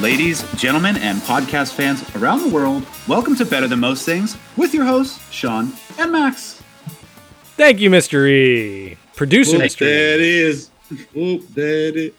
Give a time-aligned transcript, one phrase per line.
[0.00, 4.72] Ladies, gentlemen, and podcast fans around the world, welcome to Better Than Most Things with
[4.72, 6.62] your hosts, Sean and Max.
[7.58, 8.26] Thank you, Mr.
[8.26, 8.96] E.
[9.14, 9.82] Producer Whoop, Mr.
[9.82, 9.84] E.
[9.84, 10.70] there it is.
[11.14, 12.12] Whoop, there.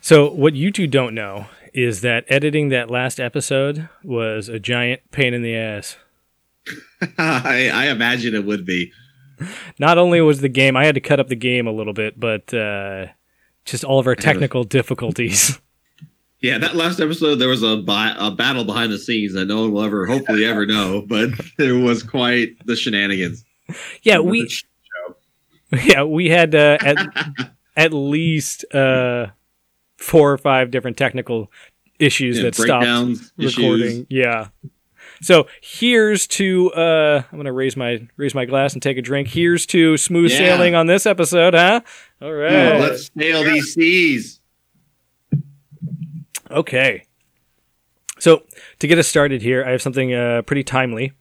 [0.00, 5.12] So, what you two don't know is that editing that last episode was a giant
[5.12, 5.96] pain in the ass.
[7.18, 8.92] I, I imagine it would be.
[9.78, 12.18] Not only was the game, I had to cut up the game a little bit,
[12.18, 13.06] but uh,
[13.64, 15.60] just all of our technical difficulties.
[16.40, 19.62] Yeah, that last episode, there was a, bi- a battle behind the scenes that no
[19.62, 21.02] one will ever, hopefully, ever know.
[21.08, 23.44] But it was quite the shenanigans.
[24.02, 24.48] yeah, we
[25.84, 26.96] yeah we had uh, at
[27.76, 29.26] at least uh,
[29.96, 31.50] four or five different technical
[31.98, 33.86] issues Yeah, that stopped recording.
[33.86, 34.06] issues.
[34.08, 34.48] Yeah.
[35.20, 39.26] So here's to uh, I'm gonna raise my raise my glass and take a drink.
[39.28, 40.38] Here's to smooth Yeah.
[40.38, 41.80] sailing on this episode, huh?
[42.22, 42.52] All right.
[42.76, 44.37] Oh, let's sail these seas.
[46.50, 47.04] Okay.
[48.18, 48.42] So
[48.78, 51.12] to get us started here, I have something uh, pretty timely.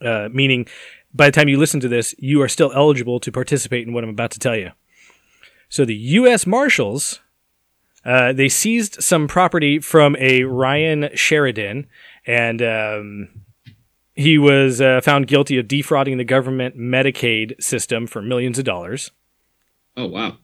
[0.00, 0.66] Uh, meaning,
[1.14, 4.04] by the time you listen to this, you are still eligible to participate in what
[4.04, 4.72] I'm about to tell you.
[5.68, 6.46] So the U.S.
[6.46, 7.20] Marshals
[8.04, 11.86] uh, they seized some property from a Ryan Sheridan,
[12.26, 13.28] and um,
[14.14, 19.10] he was uh, found guilty of defrauding the government Medicaid system for millions of dollars.
[19.96, 20.38] Oh, wow.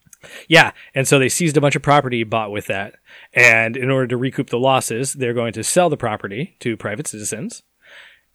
[0.49, 2.97] Yeah, and so they seized a bunch of property bought with that,
[3.33, 7.07] and in order to recoup the losses, they're going to sell the property to private
[7.07, 7.63] citizens.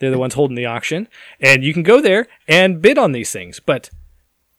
[0.00, 1.08] They're the ones holding the auction,
[1.40, 3.60] and you can go there and bid on these things.
[3.60, 3.90] But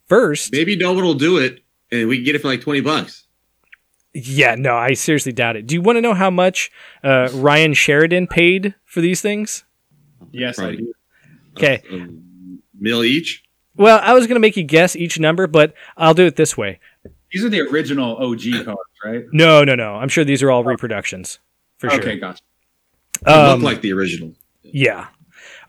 [0.07, 1.59] first, Maybe no one will do it,
[1.91, 3.25] and we can get it for like 20 bucks.
[4.13, 5.67] yeah, no, I seriously doubt it.
[5.67, 6.71] Do you want to know how much
[7.03, 9.65] uh, Ryan Sheridan paid for these things?
[10.31, 10.93] Yes, I do.
[11.57, 11.81] Okay.
[11.91, 12.07] A, a
[12.79, 13.43] mill each?
[13.75, 16.55] Well, I was going to make you guess each number, but I'll do it this
[16.57, 16.79] way.
[17.35, 19.25] These are the original OG cards, right?
[19.33, 19.95] No, no, no.
[19.95, 21.39] I'm sure these are all reproductions
[21.77, 21.99] for sure.
[21.99, 22.41] Okay, gotcha.
[23.25, 24.31] They Um, look like the original.
[24.63, 25.07] yeah.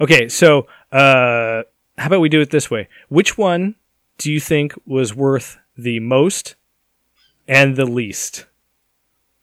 [0.01, 1.65] Okay, so uh,
[1.99, 2.89] how about we do it this way?
[3.09, 3.75] Which one
[4.17, 6.55] do you think was worth the most
[7.49, 8.47] and the least?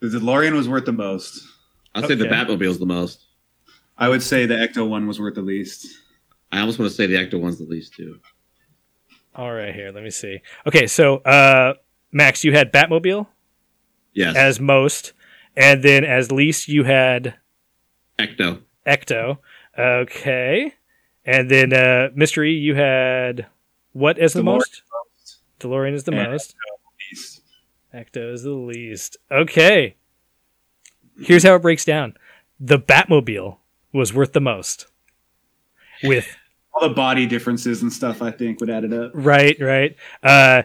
[0.00, 1.46] The DeLorean was worth the most.
[1.94, 2.34] I'd say the okay.
[2.34, 3.22] Batmobile's the most.
[3.98, 5.86] I would say the Ecto one was worth the least.
[6.50, 8.18] I almost want to say the Ecto one's the least, too.
[9.36, 10.40] All right, here, let me see.
[10.66, 11.74] Okay, so uh,
[12.14, 13.26] Max, you had Batmobile
[14.14, 14.36] Yes.
[14.36, 15.12] as most,
[15.56, 17.34] and then as least you had
[18.18, 18.60] Ecto.
[18.86, 19.38] Ecto.
[19.76, 20.72] Okay.
[21.26, 23.46] And then uh Mystery, you had
[23.92, 24.82] what as the DeLorean most?
[25.60, 26.54] DeLorean is the And most.
[27.10, 27.40] Least.
[27.92, 29.16] Ecto is the least.
[29.32, 29.96] Okay.
[31.20, 32.14] Here's how it breaks down.
[32.60, 33.56] The Batmobile
[33.92, 34.86] was worth the most.
[36.04, 36.26] With
[36.74, 39.10] All the body differences and stuff, I think, would add it up.
[39.14, 39.96] right, right.
[40.22, 40.62] Uh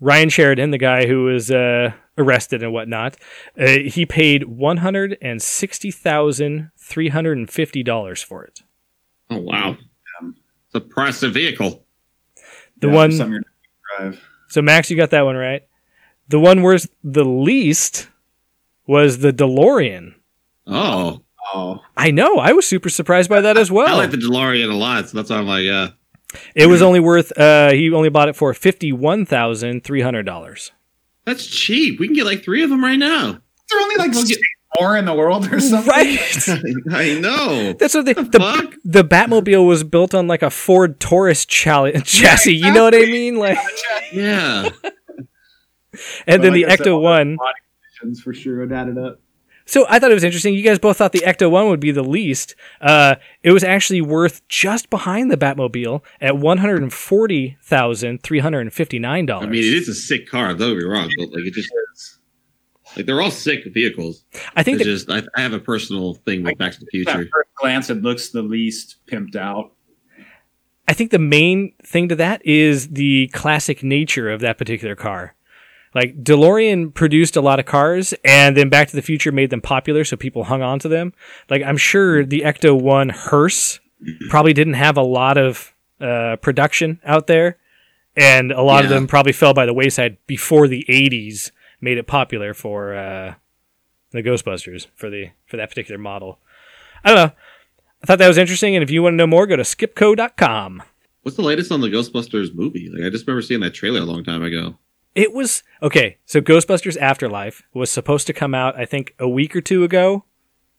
[0.00, 3.16] Ryan Sheridan, the guy who was uh arrested and whatnot,
[3.58, 8.62] uh, he paid one hundred and sixty thousand three hundred and fifty dollars for it.
[9.30, 9.76] Oh, wow.
[10.20, 11.84] Um, It's a impressive vehicle.
[12.80, 13.42] The yeah, one for something you're
[13.98, 14.24] gonna drive.
[14.48, 15.62] So Max, you got that one right.
[16.28, 18.08] The one worth the least
[18.86, 20.14] was the DeLorean.
[20.66, 21.22] Oh.
[21.52, 22.36] Oh, I know.
[22.36, 23.88] I was super surprised by that as well.
[23.88, 25.90] I like the DeLorean a lot, so that's why I'm like, uh,
[26.54, 27.36] it was only worth.
[27.38, 30.72] Uh, he only bought it for fifty one thousand three hundred dollars.
[31.24, 31.98] that's cheap.
[32.00, 33.38] We can get like three of them right now.
[33.70, 35.88] They're only like We'll six get- more in the world or something.
[35.90, 36.18] Right.
[36.92, 37.72] I know.
[37.72, 38.74] That's what they, the the fuck?
[38.84, 42.54] the Batmobile was built on like a Ford Taurus chali- chassis.
[42.54, 43.36] You know what I mean?
[43.36, 43.58] Like,
[44.12, 44.68] Yeah.
[46.26, 47.36] and then But the like I said, Ecto one.
[48.22, 49.20] For sure, would add it up.
[49.70, 50.54] So I thought it was interesting.
[50.54, 52.56] You guys both thought the Ecto One would be the least.
[52.80, 53.14] Uh,
[53.44, 58.40] it was actually worth just behind the Batmobile at one hundred and forty thousand three
[58.40, 59.46] hundred and fifty nine dollars.
[59.46, 60.54] I mean, it is a sick car.
[60.54, 61.70] Don't be wrong, but like it just
[62.96, 64.24] Like they're all sick vehicles.
[64.56, 67.20] I think that, just I, I have a personal thing with Back to the Future.
[67.20, 69.70] At first glance, it looks the least pimped out.
[70.88, 75.36] I think the main thing to that is the classic nature of that particular car.
[75.94, 79.60] Like DeLorean produced a lot of cars, and then Back to the Future made them
[79.60, 81.12] popular, so people hung on to them.
[81.48, 83.80] Like I'm sure the Ecto One hearse
[84.28, 87.58] probably didn't have a lot of uh, production out there,
[88.16, 91.50] and a lot of them probably fell by the wayside before the '80s
[91.80, 93.34] made it popular for uh,
[94.12, 96.38] the Ghostbusters for the for that particular model.
[97.04, 97.34] I don't know.
[98.02, 100.82] I thought that was interesting, and if you want to know more, go to skipco.com.
[101.22, 102.88] What's the latest on the Ghostbusters movie?
[102.88, 104.76] Like I just remember seeing that trailer a long time ago.
[105.14, 106.18] It was okay.
[106.24, 110.24] So Ghostbusters Afterlife was supposed to come out, I think, a week or two ago.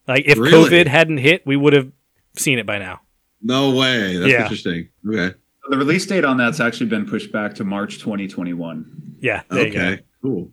[0.07, 0.69] Like if Really?
[0.69, 1.91] COVID hadn't hit, we would have
[2.35, 3.01] seen it by now.
[3.41, 4.17] No way.
[4.17, 4.43] That's Yeah.
[4.43, 4.89] interesting.
[5.07, 5.35] Okay.
[5.69, 8.85] The release date on that's actually been pushed back to March 2021.
[9.19, 9.79] Yeah, there you go.
[9.79, 10.03] Okay.
[10.21, 10.51] Cool.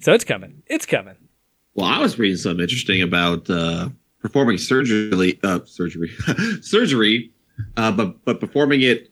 [0.00, 0.62] So it's coming.
[0.66, 1.16] It's coming.
[1.74, 3.88] Well, I was reading something interesting about uh,
[4.20, 6.10] performing surgery, uh, surgery,
[6.60, 7.32] surgery,
[7.76, 9.10] uh, but but performing it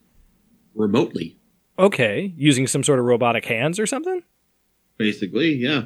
[0.75, 1.37] remotely.
[1.81, 4.23] Okay, using some sort of robotic hands or something.
[4.99, 5.85] Basically, yeah.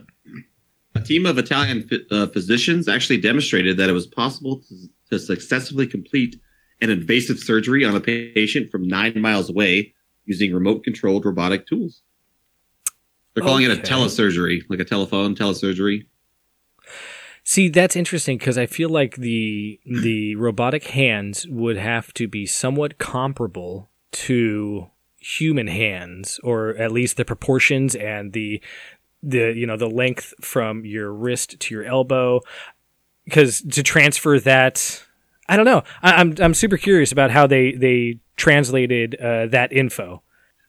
[0.96, 5.86] A team of Italian uh, physicians actually demonstrated that it was possible to, to successfully
[5.86, 6.36] complete
[6.80, 9.94] an invasive surgery on a patient from nine miles away
[10.24, 12.02] using remote-controlled robotic tools.
[13.34, 13.82] They're calling it a Okay.
[13.82, 16.06] telesurgery, like a telephone telesurgery.
[17.42, 22.46] See, that's interesting because I feel like the the robotic hands would have to be
[22.46, 24.88] somewhat comparable to
[25.24, 28.60] human hands, or at least the proportions and the
[29.22, 32.40] the you know the length from your wrist to your elbow.
[33.24, 35.02] Because to transfer that,
[35.48, 35.82] I don't know.
[36.02, 40.22] I, I'm I'm super curious about how they they translated uh, that info.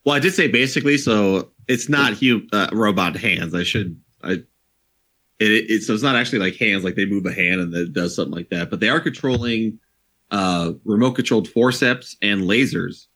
[0.05, 3.53] Well, I did say basically, so it's not human uh, robot hands.
[3.53, 4.43] I should I.
[5.37, 7.91] It, it- so it's not actually like hands, like they move a hand and it
[7.91, 8.69] does something like that.
[8.69, 9.79] But they are controlling
[10.31, 13.07] uh, remote controlled forceps and lasers.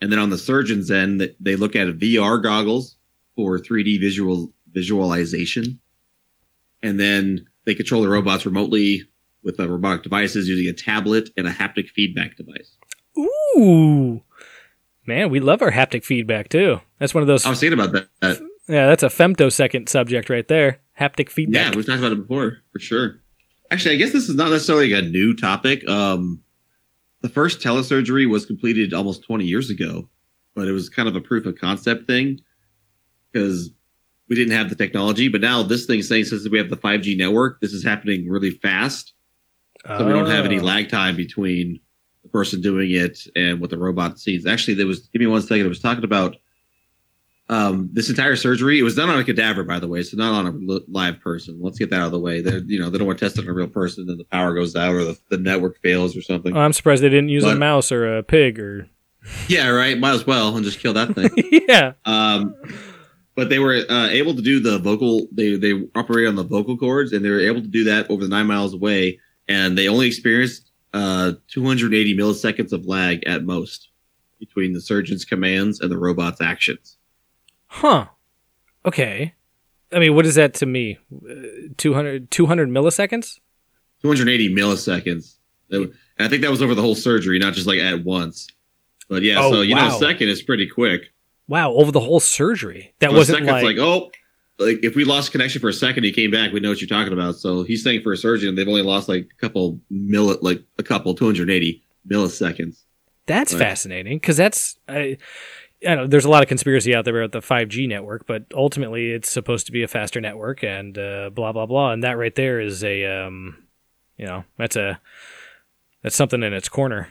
[0.00, 2.96] And then on the surgeon's end, they look at VR goggles
[3.34, 5.80] for 3D visual visualization.
[6.82, 9.02] And then they control the robots remotely
[9.42, 12.76] with uh, robotic devices using a tablet and a haptic feedback device.
[13.16, 14.22] Ooh,
[15.06, 16.80] man, we love our haptic feedback too.
[16.98, 17.46] That's one of those.
[17.46, 18.08] I was thinking about that.
[18.20, 20.80] that Yeah, that's a femtosecond subject right there.
[21.00, 21.70] Haptic feedback.
[21.70, 23.20] Yeah, we've talked about it before for sure.
[23.70, 25.88] Actually, I guess this is not necessarily a new topic.
[25.88, 26.42] Um,
[27.26, 30.08] the first telesurgery was completed almost 20 years ago,
[30.54, 32.40] but it was kind of a proof of concept thing
[33.32, 33.70] because
[34.28, 35.26] we didn't have the technology.
[35.28, 38.52] But now this thing saying since we have the 5G network, this is happening really
[38.52, 39.12] fast,
[39.84, 40.62] so we don't have any Oh.
[40.62, 41.80] lag time between
[42.22, 44.46] the person doing it and what the robot sees.
[44.46, 45.66] Actually, there was give me one second.
[45.66, 46.36] I was talking about
[47.48, 48.78] um, this entire surgery.
[48.78, 51.58] It was done on a cadaver, by the way, so not on a live person.
[51.60, 52.40] Let's get that out of the way.
[52.40, 54.24] They, you know, they don't want to test it on a real person, then the
[54.24, 56.56] power goes out or the, the network fails or something.
[56.56, 58.88] Oh, I'm surprised they didn't use a mouse or a pig or.
[59.48, 59.98] yeah, right.
[59.98, 61.30] Might as well and just kill that thing.
[61.68, 61.92] yeah.
[62.04, 62.54] Um,
[63.34, 65.26] but they were uh, able to do the vocal.
[65.32, 68.22] They they operate on the vocal cords, and they were able to do that over
[68.22, 69.20] the nine miles away.
[69.48, 73.90] And they only experienced uh, 280 milliseconds of lag at most
[74.40, 76.95] between the surgeon's commands and the robot's actions.
[77.76, 78.06] Huh.
[78.84, 79.34] Okay.
[79.92, 80.98] I mean, what is that to me?
[81.14, 81.34] Uh,
[81.76, 83.38] 200, 200 milliseconds?
[84.02, 85.36] 280 milliseconds.
[85.70, 88.48] And I think that was over the whole surgery, not just like at once.
[89.08, 89.96] But yeah, Oh, so you know, wow.
[89.96, 91.12] a second is pretty quick.
[91.48, 92.94] Wow, over the whole surgery.
[93.00, 94.10] That wasn't like, like, oh,
[94.58, 96.52] like if we lost connection for a second, he came back.
[96.52, 97.36] We know what you're talking about.
[97.36, 100.82] So he's saying for a surgeon, they've only lost like a couple milli, like a
[100.82, 102.78] couple 280 milliseconds.
[103.26, 104.76] that's fascinating because that's.
[104.88, 105.18] I,
[105.94, 109.30] know, there's a lot of conspiracy out there about the 5G network, but ultimately it's
[109.30, 111.92] supposed to be a faster network and uh, blah blah blah.
[111.92, 113.64] And that right there is a, um,
[114.16, 115.00] you know, that's a
[116.02, 117.08] that's something in its corner.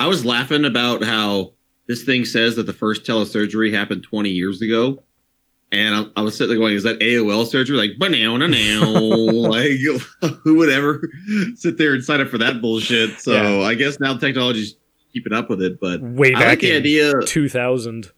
[0.00, 1.52] I was laughing about how
[1.86, 5.02] this thing says that the first telesurgery happened 20 years ago.
[5.70, 7.76] And I, I was sitting there going, is that AOL surgery?
[7.76, 8.84] Like, banana now.
[8.90, 9.72] like,
[10.42, 11.08] who would ever
[11.56, 13.18] sit there and sign up for that bullshit?
[13.20, 13.66] So Yeah.
[13.66, 14.76] I guess now technology's
[15.14, 15.80] keeping up with it.
[15.80, 17.22] But Way I back like the in idea.
[17.22, 18.10] 2000.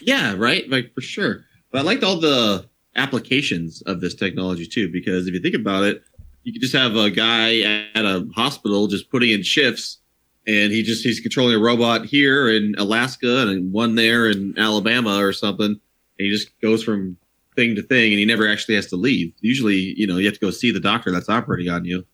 [0.00, 0.68] Yeah, right.
[0.68, 1.44] Like for sure.
[1.70, 2.66] But I liked all the
[2.96, 6.02] applications of this technology too, because if you think about it,
[6.42, 7.60] you could just have a guy
[7.94, 9.98] at a hospital just putting in shifts
[10.46, 15.16] and he just he's controlling a robot here in Alaska and one there in Alabama
[15.16, 15.66] or something.
[15.66, 15.80] And
[16.18, 17.16] he just goes from
[17.56, 19.32] thing to thing and he never actually has to leave.
[19.40, 22.04] Usually, you know, you have to go see the doctor that's operating on you.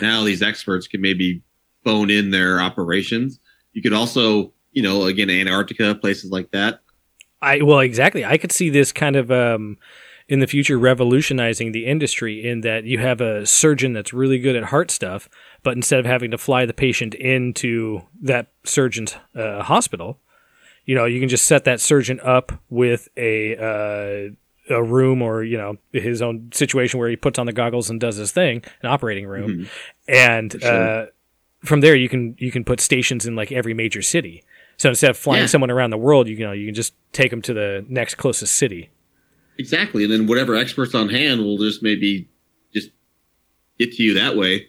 [0.00, 1.42] Now these experts can maybe
[1.84, 3.40] phone in their operations.
[3.78, 6.80] You could also, you know, again, Antarctica, places like that.
[7.40, 8.24] I well exactly.
[8.24, 9.76] I could see this kind of um
[10.26, 14.56] in the future revolutionizing the industry in that you have a surgeon that's really good
[14.56, 15.28] at heart stuff,
[15.62, 20.18] but instead of having to fly the patient into that surgeon's uh, hospital,
[20.84, 25.44] you know, you can just set that surgeon up with a uh, a room or
[25.44, 28.64] you know his own situation where he puts on the goggles and does his thing,
[28.82, 29.68] an operating room, Mhm.
[30.08, 30.72] and sure.
[30.72, 31.06] uh,
[31.64, 34.42] from there you can you can put stations in like every major city.
[34.76, 35.46] So instead of flying Yeah.
[35.46, 38.14] someone around the world, you, you know you can just take them to the next
[38.16, 38.90] closest city.
[39.58, 42.28] Exactly, and then whatever experts on hand will just maybe
[42.72, 42.90] just
[43.78, 44.68] get to you that way.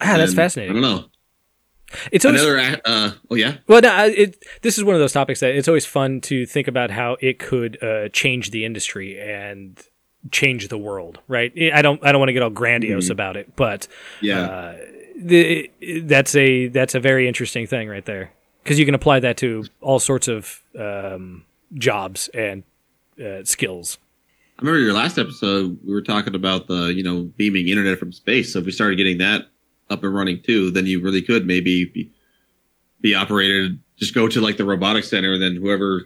[0.00, 0.76] Ah, that's fascinating.
[0.76, 1.04] I don't know.
[2.12, 2.80] It's always Another.
[2.84, 3.58] Uh, oh yeah.
[3.66, 6.68] Well, no, it, this is one of those topics that it's always fun to think
[6.68, 9.80] about how it could uh, change the industry and
[10.32, 11.52] change the world, right?
[11.72, 13.10] I don't, I don't want to get all grandiose Mhm.
[13.12, 13.86] about it, but
[14.20, 14.40] Yeah.
[14.42, 14.76] uh,
[15.16, 15.70] the,
[16.02, 18.32] that's a that's a very interesting thing right there
[18.62, 21.44] because you can apply that to all sorts of um,
[21.74, 22.64] jobs and
[23.24, 23.98] uh, skills.
[24.58, 25.78] I remember your last episode.
[25.86, 28.52] We were talking about the you know beaming internet from space.
[28.52, 29.46] So if we started getting that
[29.90, 32.10] up and running too, then you really could maybe be,
[33.00, 33.78] be operated.
[33.96, 36.04] Just go to like the robotics center, and then whoever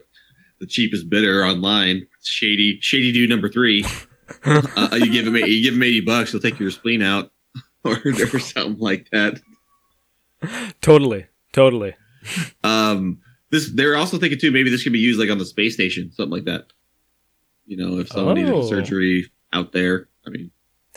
[0.59, 3.85] the cheapest bidder online, shady shady dude number three,
[4.45, 7.33] uh, you give him you give him eighty bucks, he'll take your spleen out,
[7.85, 9.41] or, or something like that.
[10.81, 11.95] Totally, totally.
[12.65, 13.19] Um,
[13.51, 14.51] this they're also thinking too.
[14.51, 16.67] Maybe this could be used like on the space station, something like that.
[17.67, 18.43] You know, if someone Oh.
[18.43, 20.09] needed surgery out there.
[20.27, 20.51] I mean,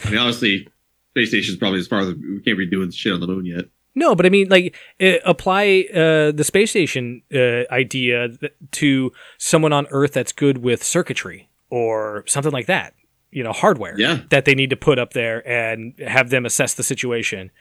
[0.03, 0.67] I mean, honestly,
[1.11, 3.65] space station's probably as far as we can't be doing shit on the moon yet.
[3.95, 9.11] No, but I mean, like, uh, apply uh, the space station uh, idea th- to
[9.37, 12.95] someone on Earth that's good with circuitry or something like that.
[13.33, 14.21] You know, hardware Yeah.
[14.29, 17.51] that they need to put up there and have them assess the situation.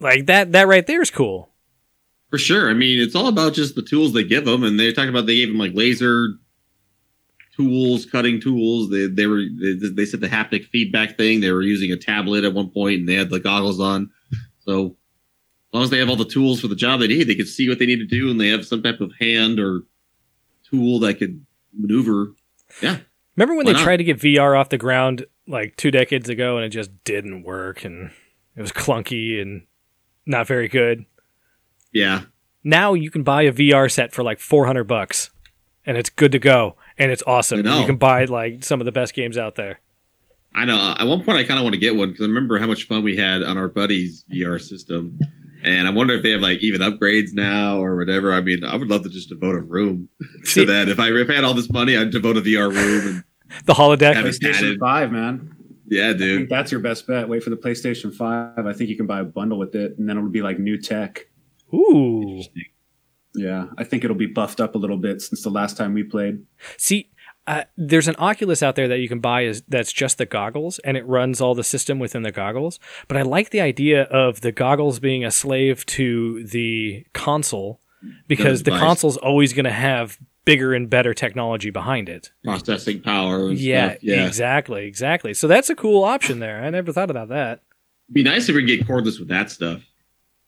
[0.00, 1.50] Like that, that right there is cool.
[2.30, 2.70] For sure.
[2.70, 5.26] I mean, it's all about just the tools they give them, and they're talking about
[5.26, 6.30] they gave them like laser
[7.56, 8.90] tools, cutting tools.
[8.90, 11.40] They they were they, they said the haptic feedback thing.
[11.40, 14.10] They were using a tablet at one point, and they had the goggles on.
[14.60, 17.34] So as long as they have all the tools for the job they need, they
[17.34, 19.82] can see what they need to do, and they have some type of hand or
[20.70, 21.44] tool that could
[21.78, 22.32] maneuver.
[22.82, 22.98] Yeah,
[23.36, 23.84] Remember when Why they not?
[23.84, 27.42] tried to get VR off the ground like two decades ago and it just didn't
[27.42, 28.10] work and
[28.56, 29.66] it was clunky and
[30.26, 31.04] not very good?
[31.92, 32.22] yeah.
[32.64, 35.30] now you can buy a VR set for like 400 bucks
[35.84, 37.58] and it's good to go and it's awesome.
[37.66, 39.80] You can buy like some of the best games out there.
[40.54, 40.94] I know.
[40.98, 42.86] At one point, I kind of want to get one because I remember how much
[42.86, 45.18] fun we had on our buddy's VR system,
[45.62, 48.32] and I wonder if they have like even upgrades now or whatever.
[48.32, 50.08] I mean, I would love to just devote a room
[50.44, 50.88] See- to that.
[50.88, 53.06] If I if I had all this money, I'd devote a VR room.
[53.16, 53.24] And
[53.66, 54.14] The holodeck.
[54.14, 55.54] Have PlayStation 5, man.
[55.86, 56.48] yeah, I think dude.
[56.48, 57.28] that's your best bet.
[57.28, 58.66] Wait for the PlayStation 5.
[58.66, 60.80] I think you can buy a bundle with it, and then it'll be like new
[60.80, 61.26] tech.
[61.74, 62.42] Ooh.
[63.34, 66.02] Yeah, I think it'll be buffed up a little bit since the last time we
[66.02, 66.42] played.
[66.76, 67.10] See,
[67.46, 70.78] uh, there's an Oculus out there that you can buy is that's just the goggles
[70.80, 72.78] and it runs all the system within the goggles.
[73.08, 77.80] But I like the idea of the goggles being a slave to the console
[78.28, 78.80] because the device.
[78.80, 82.30] console's always going to have bigger and better technology behind it.
[82.44, 83.48] Processing power.
[83.48, 84.02] And Yeah, stuff.
[84.02, 84.26] yeah.
[84.26, 85.34] exactly, exactly.
[85.34, 86.62] So that's a cool option there.
[86.62, 87.60] I never thought about that.
[88.08, 89.82] It'd be nice if we could get cordless with that stuff.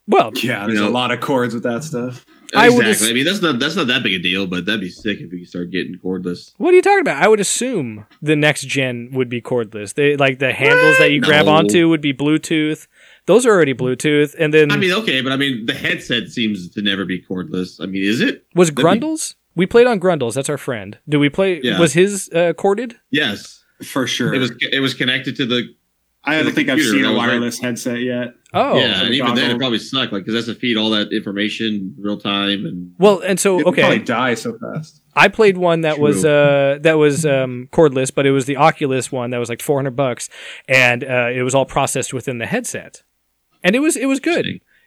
[0.06, 2.26] Well, Yeah, there's a lot of cords with that stuff.
[2.54, 3.06] I would exactly.
[3.06, 5.20] ass- I mean, that's not that's not that big a deal, but that'd be sick
[5.20, 6.52] if we could start getting cordless.
[6.58, 7.22] what are you talking about?
[7.22, 9.94] I would assume the next gen would be cordless.
[9.94, 11.52] They like the handles that you grab No.
[11.52, 12.86] onto would be Bluetooth.
[13.26, 14.34] Those are already Bluetooth.
[14.38, 17.80] And then I mean, okay, but I mean, the headset seems to never be cordless.
[17.80, 18.44] I mean, is it?
[18.54, 19.06] was that'd be-
[19.56, 20.34] We played on Grundles.
[20.34, 20.98] That's our friend.
[21.08, 21.60] Do we play?
[21.62, 21.78] Yeah.
[21.78, 22.96] Was his uh, corded?
[23.10, 23.62] Yes.
[23.84, 24.32] For sure.
[24.34, 25.68] It was it was connected to the
[26.26, 27.28] I don't think I've seen a was right.
[27.28, 28.34] wireless headset yet.
[28.54, 31.12] Oh, yeah, and even then it probably sucked, like because that's to feed all that
[31.12, 35.02] information real time and well, and so It probably okay, die so fast.
[35.14, 39.12] I played one that was uh, that was um, cordless, but it was the Oculus
[39.12, 40.30] one that was like four hundred bucks,
[40.66, 43.02] and uh, it was all processed within the headset,
[43.62, 44.46] and it was it was good.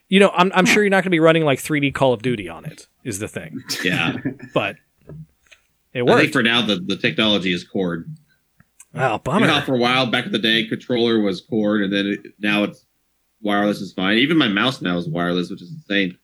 [0.10, 2.22] You know, I'm I'm sure you're not going to be running like 3D Call of
[2.22, 2.88] Duty on it.
[3.04, 4.16] Is the thing, yeah.
[4.54, 4.78] but
[5.94, 8.10] it I think for now the, the technology is cord.
[8.94, 9.62] Oh, You know bummer.
[9.62, 12.86] for a while back in the day, controller was cord, and then it, now it's
[13.42, 14.18] wireless is fine.
[14.18, 16.18] Even my mouse now is wireless, which is insane.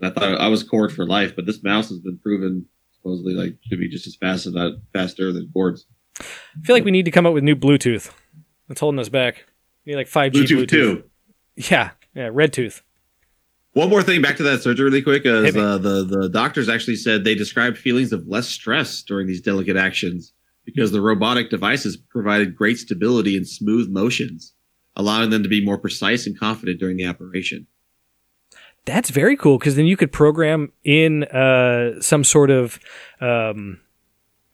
[0.00, 3.32] And I thought I was cord for life, but this mouse has been proven supposedly
[3.34, 5.86] like to be just as fast as that faster than cords.
[6.18, 6.24] I
[6.64, 8.10] feel like we need to come up with new Bluetooth.
[8.68, 9.46] That's holding us back.
[9.86, 11.04] We need like 5G Bluetooth, too.
[11.56, 12.82] Yeah, yeah, red tooth.
[13.72, 16.96] One more thing back to that surgery really quick is uh, the the doctors actually
[16.96, 20.32] said they described feelings of less stress during these delicate actions
[20.64, 24.54] because the robotic devices provided great stability and smooth motions,
[24.96, 27.66] allowing them to be more precise and confident during the operation.
[28.86, 32.80] That's very cool because then you could program in uh, some sort of
[33.20, 33.80] um,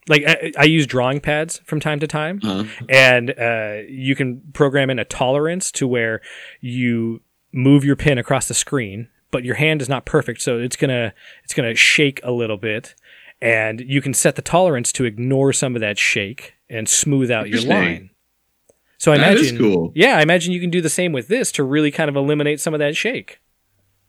[0.08, 4.40] like I, I use drawing pads from time to time, Uh, and uh, you can
[4.52, 6.20] program in a tolerance to where
[6.60, 7.22] you
[7.52, 11.12] move your pin across the screen, but your hand is not perfect, so it's gonna
[11.44, 12.94] it's gonna shake a little bit,
[13.40, 17.48] and you can set the tolerance to ignore some of that shake and smooth out
[17.48, 18.10] your line.
[18.98, 19.92] So I That is imagine, cool.
[19.94, 22.60] yeah, I imagine you can do the same with this to really kind of eliminate
[22.60, 23.40] some of that shake.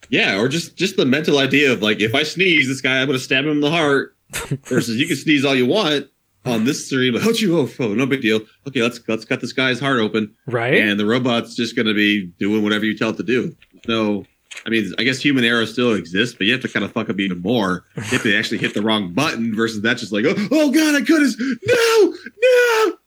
[0.10, 3.08] yeah, or just just the mental idea of like if I sneeze, this guy I'm
[3.08, 4.16] gonna stab him in the heart.
[4.66, 6.08] Versus you can sneeze all you want
[6.46, 8.42] on this stream, but oh, you oh, oh, no big deal.
[8.68, 10.74] Okay, let's let's cut this guy's heart open, Right?
[10.76, 13.56] and the robot's just gonna be doing whatever you tell it to do.
[13.88, 14.26] No,
[14.66, 17.10] I mean, I guess human error still exists, but you have to kind of fuck
[17.10, 17.86] up even more.
[17.96, 21.06] if they actually hit the wrong button versus that just like, oh, oh god, I
[21.06, 21.36] could have.
[21.66, 22.98] no, no.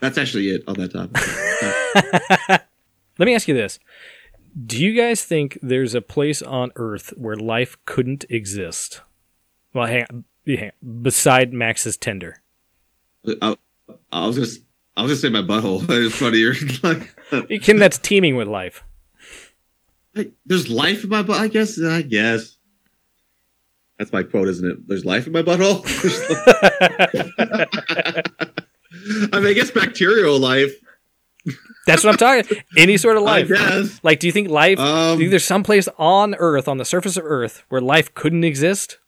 [0.00, 1.22] That's actually it on that topic.
[3.18, 3.78] Let me ask you this.
[4.66, 9.00] Do you guys think there's a place on Earth where life couldn't exist?
[9.72, 10.24] Well, hang on.
[10.46, 11.02] hang on.
[11.02, 12.42] Beside Max's tender.
[13.42, 13.56] I,
[14.12, 14.60] I was just,
[14.96, 15.84] I was gonna say my butthole.
[15.88, 16.54] It's funnier.
[17.60, 18.84] Kim, that's teeming with life.
[20.46, 21.40] There's life in my butt.
[21.40, 21.80] I guess.
[21.80, 22.56] I guess.
[23.98, 24.88] That's my quote, isn't it?
[24.88, 25.84] There's life in my butthole.
[29.32, 30.74] I mean, I guess bacterial life.
[31.86, 32.58] That's what I'm talking.
[32.76, 33.50] Any sort of life.
[33.54, 33.84] I.
[34.02, 34.78] Like, do you think life?
[34.78, 37.80] Um, do you think there's some place on Earth, on the surface of Earth, where
[37.80, 38.98] life couldn't exist?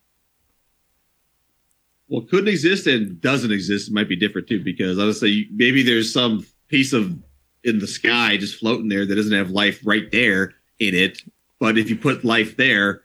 [2.08, 6.46] Well, couldn't exist and doesn't exist might be different too, because honestly, maybe there's some
[6.68, 7.16] piece of
[7.64, 11.22] in the sky just floating there that doesn't have life right there in it.
[11.58, 13.02] But if you put life there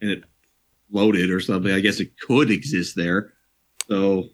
[0.00, 0.24] and it
[0.90, 3.32] floated or something, I guess it could exist there.
[3.88, 4.24] So,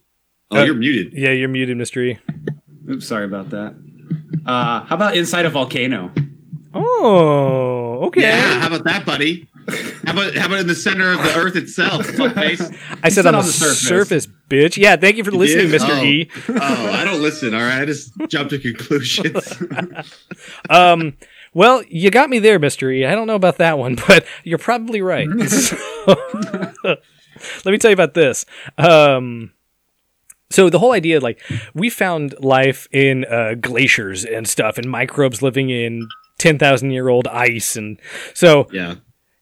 [0.51, 1.13] oh, Uh, you're muted.
[1.15, 2.19] Yeah, you're muted, mystery.
[2.91, 3.75] Oops, sorry about that.
[4.47, 6.11] Uh, how about inside a volcano?
[6.75, 8.23] Oh, okay.
[8.23, 9.49] Yeah, how about that, buddy?
[10.07, 12.07] How about how about in the center of the Earth itself?
[12.07, 12.61] Fuckface?
[13.03, 13.81] I said said on the, on the surface.
[13.83, 14.29] surface.
[14.49, 14.77] bitch.
[14.79, 15.81] Yeah, thank you for listening, did?
[15.83, 15.91] Mr.
[16.01, 16.05] Oh.
[16.05, 16.31] E.
[16.49, 17.53] Oh, I don't listen.
[17.55, 19.59] All right, I just jump to conclusions.
[20.71, 21.17] Um,
[21.59, 23.05] well, you got me there, Mystery.
[23.07, 25.29] I don't know about that one, but you're probably right.
[25.49, 25.77] So-
[27.65, 28.45] let me tell you about this.
[28.77, 29.53] Um,
[30.51, 31.41] so the whole idea, like,
[31.75, 37.09] we found life in uh, glaciers and stuff, and microbes living in ten thousand year
[37.09, 38.01] old ice, and
[38.35, 38.95] so yeah,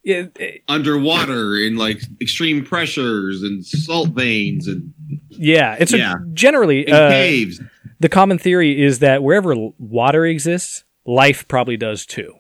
[0.03, 4.93] it, it- underwater in like extreme pressures and salt veins and
[5.29, 5.85] yeah.
[5.85, 6.15] So Yeah.
[6.33, 7.61] generally, in uh, caves.
[8.01, 12.35] the common theory is that wherever water exists, life probably does too.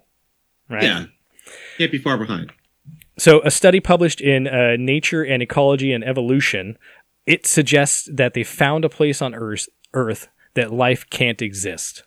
[0.68, 0.82] Right?
[0.82, 1.04] Yeah,
[1.78, 2.52] can't be far behind.
[3.18, 6.76] So, a study published in uh, Nature and Ecology and Evolution,
[7.24, 12.02] it suggests that they found a place on Earth, Earth that life can't exist.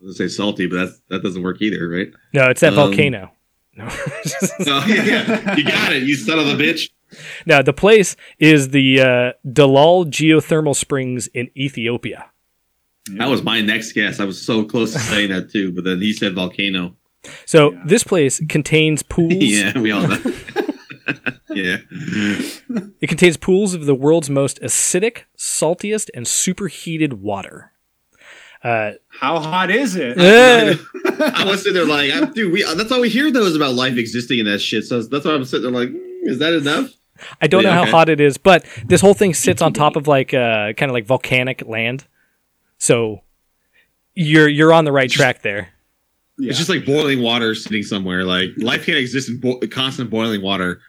[0.00, 2.08] I was gonna say salty, but that's, that doesn't work either, right?
[2.32, 3.32] No, it's that Um, volcano.
[3.76, 3.88] No.
[4.66, 6.90] Oh, yeah, yeah, you got it, you son of a bitch.
[7.46, 12.26] no, the place is the uh, Dallol Geothermal Springs in Ethiopia.
[13.16, 14.20] That was my next guess.
[14.20, 16.96] I was so close to saying that too, but then he said volcano.
[17.44, 19.34] So, this place contains pools.
[19.40, 20.18] Yeah, we all know.
[21.50, 21.78] yeah,
[23.00, 27.72] It contains pools of the world's most acidic, saltiest, and superheated water.
[28.62, 30.18] Uh, How hot is it?
[30.18, 33.74] I was sitting there like, I, dude, we, that's all we hear though is about
[33.74, 34.84] life existing in that shit.
[34.84, 36.92] So that's why I'm sitting there like, mm, is that enough?
[37.40, 37.90] I don't know how okay.
[37.90, 40.92] hot it is, but this whole thing sits on top of like uh, kind of
[40.92, 42.06] like volcanic land.
[42.80, 43.20] So
[44.14, 45.68] you're you're on the right track there.
[46.38, 46.48] Yeah.
[46.50, 48.24] It's just like boiling water sitting somewhere.
[48.24, 50.80] Like life can't exist in bo- constant boiling water.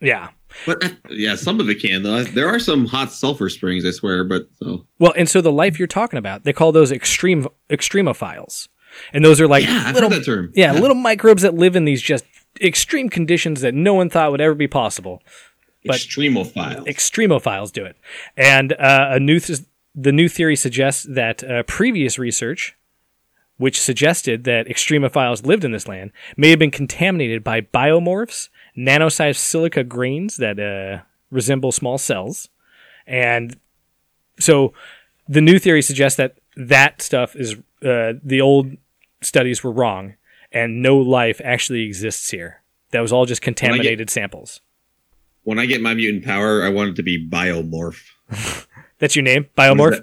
[0.00, 0.30] Yeah.
[0.66, 2.24] But yeah, some of it can though.
[2.24, 4.24] There are some hot sulfur springs, I swear.
[4.24, 8.68] But so Well, and so the life you're talking about, they call those extreme extremophiles,
[9.12, 10.52] and those are like yeah, I've little heard that term.
[10.54, 12.24] yeah, little microbes that live in these just
[12.62, 15.22] extreme conditions that no one thought would ever be possible.
[15.84, 16.86] but- extremophile.
[16.86, 17.96] extremophiles do it.
[18.36, 19.58] And uh, a new th-
[19.94, 22.76] the new theory suggests that uh, previous research,
[23.56, 29.38] which suggested that extremophiles lived in this land, may have been contaminated by biomorphs, nano-sized
[29.38, 32.48] silica grains that uh, resemble small cells,
[33.06, 33.56] and
[34.40, 34.72] so
[35.28, 37.54] the new theory suggests that that stuff is
[37.84, 38.76] uh, the old
[39.20, 40.14] studies were wrong,
[40.50, 42.62] and no life actually exists here.
[42.90, 44.60] That was all just contaminated samples.
[45.44, 48.02] when I get my mutant power, I want it to be biomorph.
[49.04, 50.00] That's your name, biomorph.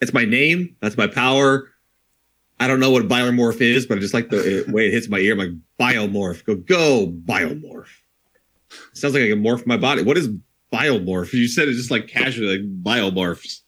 [0.00, 0.74] It's my name.
[0.80, 1.68] That's my power.
[2.58, 5.18] I don't know what biomorph is, but I just like the way it hits my
[5.18, 5.34] ear.
[5.34, 6.42] I'm like biomorph.
[6.46, 7.90] Go go biomorph.
[8.94, 10.02] sounds like I can morph my body.
[10.02, 10.30] What is
[10.72, 11.34] biomorph?
[11.34, 13.60] You said it just like casually, like biomorphs.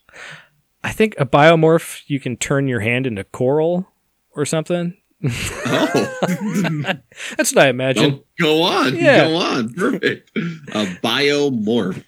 [0.83, 3.87] I think a biomorph you can turn your hand into coral
[4.35, 4.97] or something.
[5.23, 6.19] Oh,
[7.37, 8.03] That's what I imagine.
[8.03, 8.97] don't go on.
[8.97, 9.29] Yeah.
[9.29, 9.75] Go on.
[9.75, 10.31] Perfect.
[10.39, 12.03] A biomorph.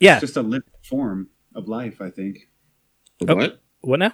[0.00, 0.14] Yeah.
[0.14, 2.48] It's just a living form of life, I think.
[3.26, 3.34] Oh.
[3.34, 3.60] What?
[3.80, 4.12] What now?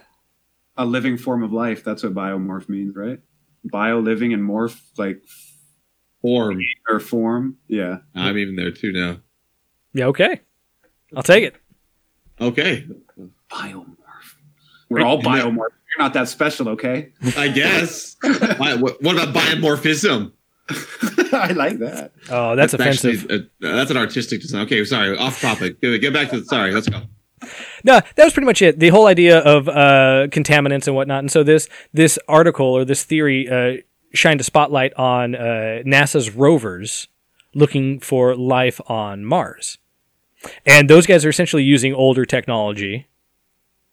[0.76, 1.84] A living form of life.
[1.84, 3.20] That's what biomorph means, right?
[3.64, 5.22] Bio living and morph, like,
[6.22, 6.60] Form.
[6.88, 7.56] or form.
[7.66, 7.98] Yeah.
[8.14, 9.18] I'm even there too now.
[9.92, 10.40] Yeah, okay.
[11.16, 11.56] I'll take it.
[12.40, 12.86] Okay.
[13.50, 13.86] Biomorph.
[14.88, 15.56] We're all biomorph.
[15.56, 17.12] You're not that special, okay?
[17.36, 18.16] I guess.
[18.22, 20.32] What, what about biomorphism?
[21.48, 22.12] I like that.
[22.30, 23.22] Oh, that's, offensive.
[23.24, 24.62] Actually, uh, that's an artistic design.
[24.66, 25.16] Okay, sorry.
[25.16, 25.80] Off topic.
[25.80, 26.46] Get get back to the.
[26.46, 27.02] Sorry, let's go.
[27.84, 28.78] No, that was pretty much it.
[28.78, 31.20] The whole idea of uh, contaminants and whatnot.
[31.20, 33.82] And so this this article or this theory uh,
[34.14, 37.08] shined a spotlight on uh, NASA's rovers
[37.54, 39.78] looking for life on Mars,
[40.64, 43.06] and those guys are essentially using older technology.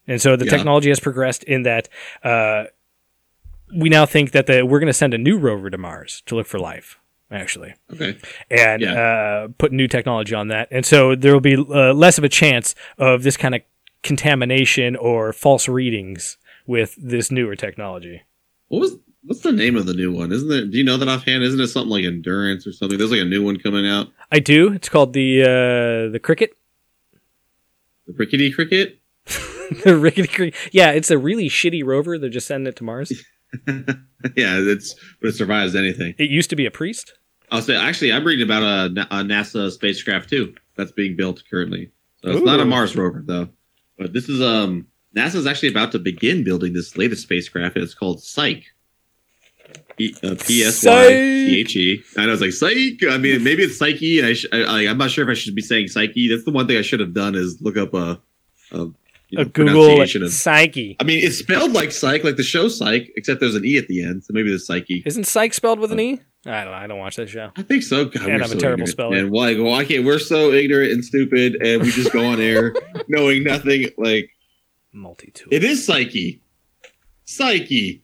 [0.08, 0.52] And so the Yeah.
[0.52, 1.88] technology has progressed in that
[2.23, 2.65] uh,
[3.75, 6.36] we now think that the, we're going to send a new rover to Mars to
[6.36, 6.97] look for life.
[7.31, 8.17] Actually, Okay.
[8.49, 8.93] and Yeah.
[8.93, 10.67] uh, put new technology on that.
[10.71, 13.61] And so there will be uh, less of a chance of this kind of
[14.01, 18.23] contamination or false readings with this newer technology.
[18.69, 20.31] What was what's the name of the new one?
[20.31, 20.65] Isn't there?
[20.65, 21.43] Do you know that offhand?
[21.43, 22.97] Isn't it something like endurance or something?
[22.97, 24.07] There's like a new one coming out.
[24.31, 24.73] I do.
[24.73, 26.53] It's called the uh, the cricket.
[28.07, 28.99] The Rickety Cricket.
[29.83, 30.55] the rickety cricket.
[30.71, 32.17] Yeah, it's a really shitty rover.
[32.17, 33.11] They're just sending it to Mars.
[33.67, 36.15] yeah, it's but it survives anything.
[36.17, 37.13] It used to be a priest.
[37.51, 41.91] I'll say actually, I'm reading about a, a NASA spacecraft too that's being built currently.
[42.23, 43.49] So it's not a Mars rover though,
[43.97, 47.75] but this is um NASA's actually about to begin building this latest spacecraft.
[47.75, 48.65] and It's called Psyche.
[49.97, 50.13] E-
[52.15, 52.97] And I was like Psyche.
[53.09, 54.23] I mean, maybe it's Psyche.
[54.23, 56.27] I, sh- I, I I'm not sure if I should be saying Psyche.
[56.29, 58.19] That's the one thing I should have done is look up a
[58.71, 58.93] a, you
[59.33, 60.31] know, A Google of.
[60.31, 60.95] psyche.
[60.99, 63.88] I mean, it's spelled like Psyche, like the show Psyche, except there's an e at
[63.88, 64.23] the end.
[64.23, 65.03] So maybe the Psyche.
[65.05, 66.21] Isn't Psyche spelled with an e?
[66.45, 66.78] I don't know.
[66.78, 67.52] I don't watch that show.
[67.58, 68.06] I think so.
[68.06, 68.89] God, And we're I'm a terrible ignorant.
[68.89, 69.17] speller.
[69.17, 69.56] And why?
[69.60, 72.73] Why can't we're so ignorant and stupid, and we just go on air
[73.10, 73.88] knowing nothing?
[73.97, 74.30] Like
[74.93, 75.49] Multi tool.
[75.52, 76.41] it is psyche,
[77.25, 78.04] psyche.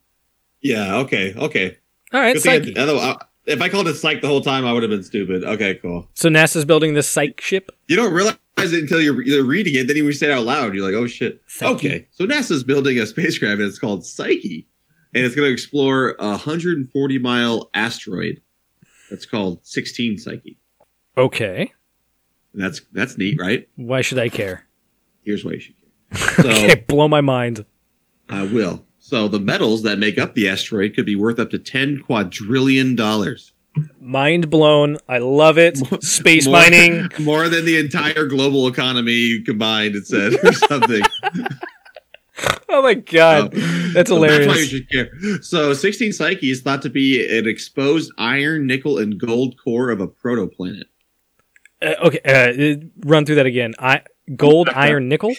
[0.61, 0.97] Yeah.
[0.97, 1.33] Okay.
[1.35, 1.77] Okay.
[2.13, 2.77] All right, Good psyche.
[2.77, 5.43] I- I- if I called it psych the whole time, I would have been stupid.
[5.43, 5.75] Okay.
[5.75, 6.09] Cool.
[6.15, 7.71] So NASA's building this psych ship.
[7.87, 9.85] You don't realize it until you're, you're reading it.
[9.87, 10.73] Then you say it out loud.
[10.73, 11.43] You're like, oh shit.
[11.45, 11.71] Psyche.
[11.75, 12.07] Okay.
[12.11, 14.67] So NASA's building a spacecraft, and it's called Psyche,
[15.15, 18.41] and it's going to explore a 140 mile asteroid.
[19.09, 20.57] That's called 16 Psyche.
[21.17, 21.71] Okay.
[22.53, 23.67] And that's that's neat, right?
[23.75, 24.65] Why should I care?
[25.23, 26.21] Here's why you should care.
[26.43, 27.65] So Okay, blow my mind.
[28.29, 28.85] I will.
[28.99, 32.95] So the metals that make up the asteroid could be worth up to ten quadrillion
[32.95, 33.51] dollars.
[33.99, 34.97] Mind blown.
[35.09, 35.77] I love it.
[36.03, 37.09] Space More- mining.
[37.19, 39.95] more than the entire global economy combined.
[39.95, 41.01] It said or something.
[42.69, 43.53] Oh my god.
[43.53, 43.59] So-
[43.93, 44.67] That's so That's why you hilarious.
[44.69, 45.09] should care.
[45.41, 50.01] So 16 Psyche is thought to be an exposed iron, nickel, and gold core of
[50.01, 50.83] a protoplanet.
[51.81, 53.73] Uh, okay, uh, run through that again.
[53.79, 54.01] I
[54.35, 55.33] gold, iron, nickel.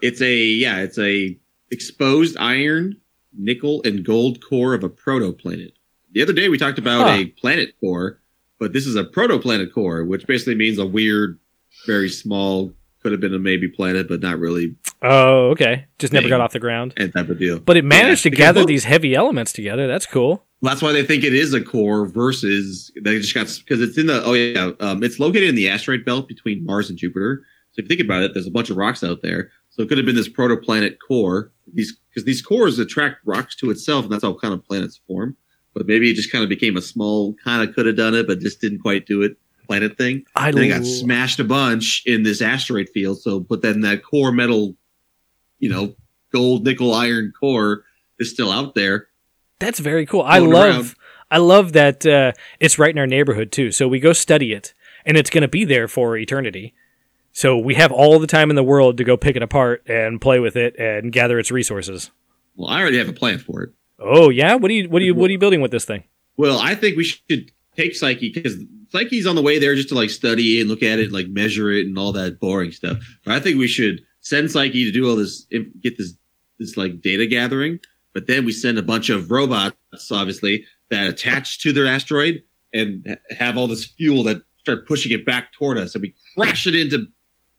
[0.00, 1.36] It's a yeah, it's a
[1.70, 2.96] exposed iron,
[3.36, 5.72] nickel, and gold core of a protoplanet.
[6.12, 7.16] The other day we talked about Huh.
[7.18, 8.20] a planet core,
[8.58, 11.38] but this is a protoplanet core, which basically means a weird,
[11.86, 15.86] very small, could have been a maybe planet, but not really, Oh, okay.
[15.98, 16.92] Just never got off the ground.
[16.98, 17.58] and type of deal.
[17.58, 19.86] But it managed Yeah, to gather these heavy elements together.
[19.86, 20.44] That's cool.
[20.62, 24.06] That's why they think it is a core versus they just got because it's in
[24.08, 27.44] the oh yeah um, it's located in the asteroid belt between Mars and Jupiter.
[27.72, 29.50] So if you think about it, there's a bunch of rocks out there.
[29.70, 31.50] So it could have been this protoplanet core.
[31.72, 35.34] These because these cores attract rocks to itself, and that's how kind of planets form.
[35.72, 38.26] But maybe it just kind of became a small kind of could have done it,
[38.26, 39.38] but just didn't quite do it
[39.70, 40.24] planet thing.
[40.34, 43.20] I Then it got smashed a bunch in this asteroid field.
[43.20, 44.74] So but then that core metal,
[45.60, 45.94] you know,
[46.32, 47.84] gold, nickel, iron core
[48.18, 49.06] is still out there.
[49.60, 50.22] That's very cool.
[50.22, 50.74] I love.
[50.74, 50.94] around.
[51.30, 53.70] I love that uh, it's right in our neighborhood too.
[53.70, 54.74] So we go study it,
[55.06, 56.74] and it's going to be there for eternity.
[57.30, 60.20] So we have all the time in the world to go pick it apart and
[60.20, 62.10] play with it and gather its resources.
[62.56, 63.70] Well, I already have a plan for it.
[64.00, 66.02] Oh yeah, what are you what are you what are you building with this thing?
[66.36, 68.56] Well, I think we should take Psyche because
[68.90, 71.70] Psyche's on the way there just to like study and look at it, like measure
[71.70, 72.98] it and all that boring stuff.
[73.24, 75.46] But I think we should send Psyche to do all this,
[75.80, 76.14] get this,
[76.58, 77.78] this like data gathering.
[78.12, 79.76] But then we send a bunch of robots,
[80.10, 85.24] obviously, that attach to their asteroid and have all this fuel that start pushing it
[85.24, 87.06] back toward us, and we crash it into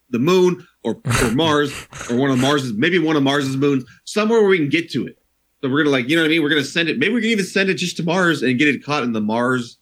[0.09, 1.73] the moon or, or Mars
[2.09, 5.07] or one of Mars's, maybe one of Mars's moons, somewhere where we can get to
[5.07, 5.17] it.
[5.61, 6.43] So we're gonna like, you know what I mean?
[6.43, 6.97] We're gonna send it.
[6.97, 9.21] Maybe we can even send it just to Mars and get it caught in the
[9.21, 9.77] Mars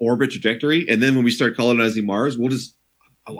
[0.00, 0.88] orbit trajectory.
[0.88, 2.74] And then when we start colonizing Mars, we'll just.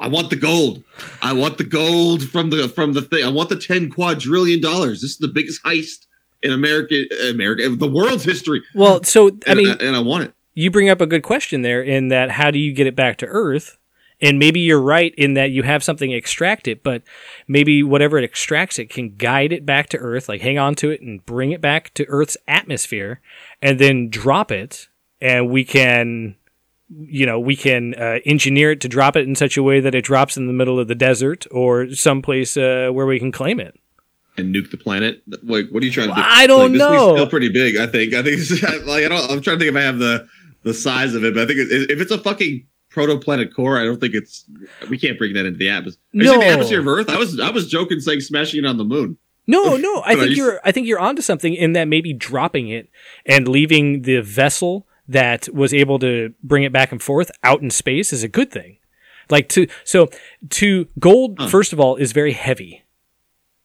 [0.01, 0.85] I want the gold.
[1.23, 3.25] I want the gold from the from the thing.
[3.25, 5.01] I want the ten quadrillion dollars.
[5.01, 6.07] This is the biggest heist
[6.43, 8.63] in America, America, the world's history.
[8.75, 10.35] Well, so I And, mean, and I want it.
[10.55, 13.17] you bring up a good question there in that how do you get it back
[13.19, 13.79] to Earth?
[14.23, 17.03] And maybe you're right in that you have something extract it, but
[17.49, 20.91] maybe whatever it extracts it can guide it back to Earth, like hang on to
[20.91, 23.21] it and bring it back to Earth's atmosphere
[23.63, 24.89] and then drop it.
[25.23, 26.37] And we can,
[26.99, 29.95] you know, we can uh, engineer it to drop it in such a way that
[29.95, 33.61] it drops in the middle of the desert or someplace uh, where we can claim
[33.61, 33.79] it.
[34.37, 35.23] and nuke the planet.
[35.43, 36.21] Like, what are you trying to do?
[36.25, 37.15] I don't like, know.
[37.15, 37.77] still pretty big.
[37.77, 38.15] I think.
[38.15, 38.39] I think.
[38.41, 39.31] It's, like, I don't.
[39.31, 40.27] I'm trying to think if I have the
[40.63, 43.85] the size of it, but I think it, if it's a fucking protoplanet core, I
[43.85, 44.45] don't think it's.
[44.89, 46.01] We can't bring that into the atmosphere.
[46.15, 46.45] Are you saying No.
[46.47, 47.09] the atmosphere of Earth.
[47.09, 49.17] I was I was joking, saying smashing it on the moon.
[49.47, 50.03] No, no.
[50.05, 50.61] I think you're.
[50.65, 52.89] I think you're onto something in that maybe dropping it
[53.27, 57.71] and leaving the vessel that was able to bring it back and forth out in
[57.71, 58.79] space is a good thing.
[59.29, 60.09] Like to so
[60.51, 61.37] to gold.
[61.39, 61.49] Huh.
[61.49, 62.85] First of all, is very heavy.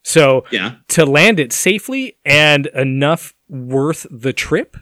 [0.02, 0.76] So Yeah.
[0.88, 4.76] to land it safely and enough worth the trip,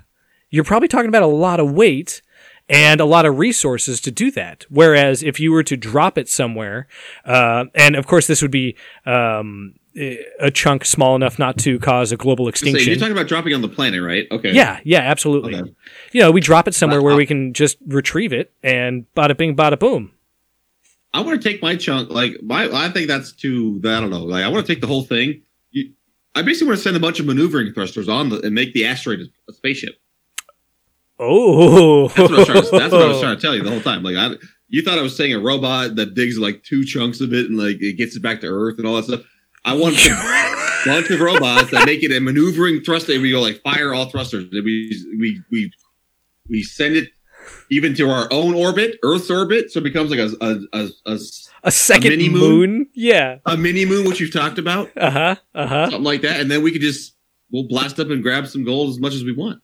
[0.51, 2.21] you're probably talking about a lot of weight
[2.69, 4.65] and a lot of resources to do that.
[4.71, 6.87] Whereas if you were to drop it somewhere,
[7.25, 12.11] uh, and of course this would be um, a chunk small enough not to cause
[12.13, 12.89] a global So extinction.
[12.89, 14.27] you're talking about dropping on the planet, right?
[14.31, 14.53] Okay.
[14.53, 15.55] yeah, yeah, absolutely.
[15.55, 15.75] Okay.
[16.13, 19.55] You know, we drop it somewhere where we can just retrieve it and bada bing,
[19.57, 20.11] bada boom.
[21.13, 22.11] I want to take my chunk.
[22.11, 23.81] Like my, I think that's too.
[23.85, 24.25] I don't know.
[24.25, 25.43] Like I want to take the whole thing.
[25.71, 25.93] You,
[26.35, 28.85] I basically want to send a bunch of maneuvering thrusters on the, and make the
[28.85, 29.95] asteroid a, a spaceship.
[31.19, 32.71] Oh, That's what I was trying to.
[32.73, 34.03] That's what I was trying to tell you the whole time.
[34.03, 34.35] Like I,
[34.69, 37.57] you thought I was saying a robot that digs like two chunks of it and
[37.57, 39.21] like it gets it back to Earth and all that stuff.
[39.65, 43.19] I want a bunch of robots that make it a maneuvering thruster.
[43.21, 44.45] We go like fire all thrusters.
[44.53, 45.73] And we we we
[46.49, 47.09] we send it
[47.71, 51.19] even to our own orbit, Earth's orbit, so it becomes like a a a, a,
[51.65, 52.41] a second mini moon?
[52.71, 52.87] moon?
[52.95, 53.39] Yeah.
[53.47, 55.37] a mini moon, which you've talked about, Uh huh.
[55.55, 55.85] Uh huh.
[55.87, 57.15] something like that, and then we could just
[57.51, 59.61] we'll blast up and grab some gold as much as we want.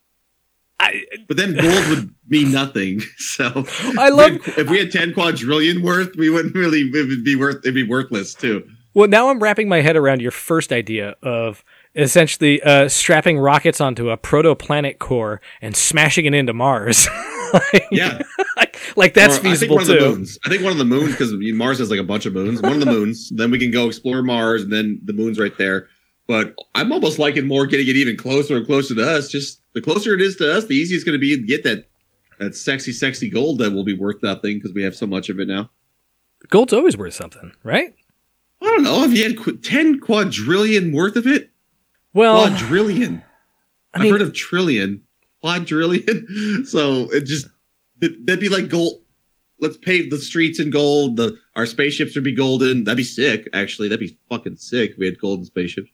[0.79, 3.03] I But then gold would mean nothing.
[3.19, 3.65] So
[3.99, 4.39] I love.
[4.59, 7.83] if we had 10 quadrillion worth, we wouldn't really it would be worth it'd be
[7.87, 8.67] worthless too.
[8.95, 13.81] Well, now I'm wrapping my head around your first idea of essentially uh, strapping rockets
[13.81, 17.07] onto a protoplanet core and smashing it into Mars.
[17.53, 18.21] like, Yeah.
[18.57, 20.09] like, like that's Or I think feasible one of the too.
[20.17, 20.39] moons.
[20.45, 22.61] I think one of the moons because Mars has like a bunch of moons.
[22.63, 23.31] One of the moons.
[23.31, 25.89] then we can go explore Mars, and then the moon's right there.
[26.27, 29.29] But I'm almost liking more getting it even closer and closer to us.
[29.29, 31.65] Just the closer it is to us, the easier it's going to be to get
[31.65, 31.89] that
[32.39, 35.39] that sexy, sexy gold that will be worth nothing because we have so much of
[35.41, 35.71] it now.
[36.49, 37.95] Gold's always worth something, right?
[38.63, 41.51] I don't know if you had qu- 10 quadrillion worth of it.
[42.13, 43.23] Well, Quadrillion.
[43.95, 45.03] I I've mean- heard of trillion,
[45.43, 46.65] quadrillion.
[46.67, 47.47] So it just
[48.01, 49.03] that- that'd be like gold.
[49.61, 51.17] Let's pave the streets in gold.
[51.17, 52.85] The our spaceships would be golden.
[52.85, 53.49] That'd be sick.
[53.53, 54.93] Actually, that'd be fucking sick.
[54.93, 55.91] If we had golden spaceships.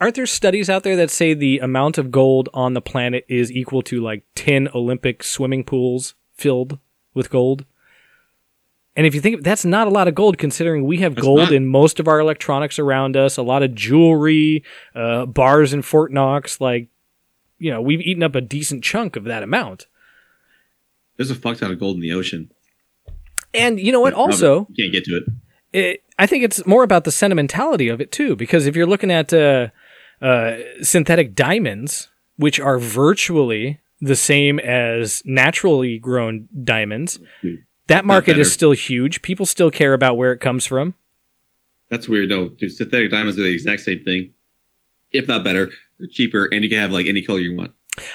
[0.00, 3.50] aren't there studies out there that say the amount of gold on the planet is
[3.52, 6.78] equal to like 10 Olympic swimming pools filled
[7.14, 7.64] with gold?
[9.00, 11.38] And if you think that's not a lot of gold, considering we have That's gold
[11.38, 11.52] not.
[11.54, 14.62] in most of our electronics around us, a lot of jewelry,
[14.94, 16.88] uh, bars in Fort Knox, like,
[17.58, 19.86] you know, we've eaten up a decent chunk of that amount.
[21.16, 22.50] There's a fuck ton of gold in the ocean.
[23.54, 24.12] And you know what?
[24.12, 25.24] Also, you can't get to it.
[25.72, 29.10] it, I think it's more about the sentimentality of it too, because if you're looking
[29.10, 29.68] at uh,
[30.20, 38.38] uh, synthetic diamonds, which are virtually the same as naturally grown diamonds, Dude, that market
[38.38, 39.20] is still huge.
[39.22, 40.94] People still care about where it comes from.
[41.90, 42.28] That's weird.
[42.30, 44.32] No, dude, synthetic diamonds are the exact same thing,
[45.12, 45.70] if not better.
[45.98, 47.72] They're cheaper, and you can have like any color you want.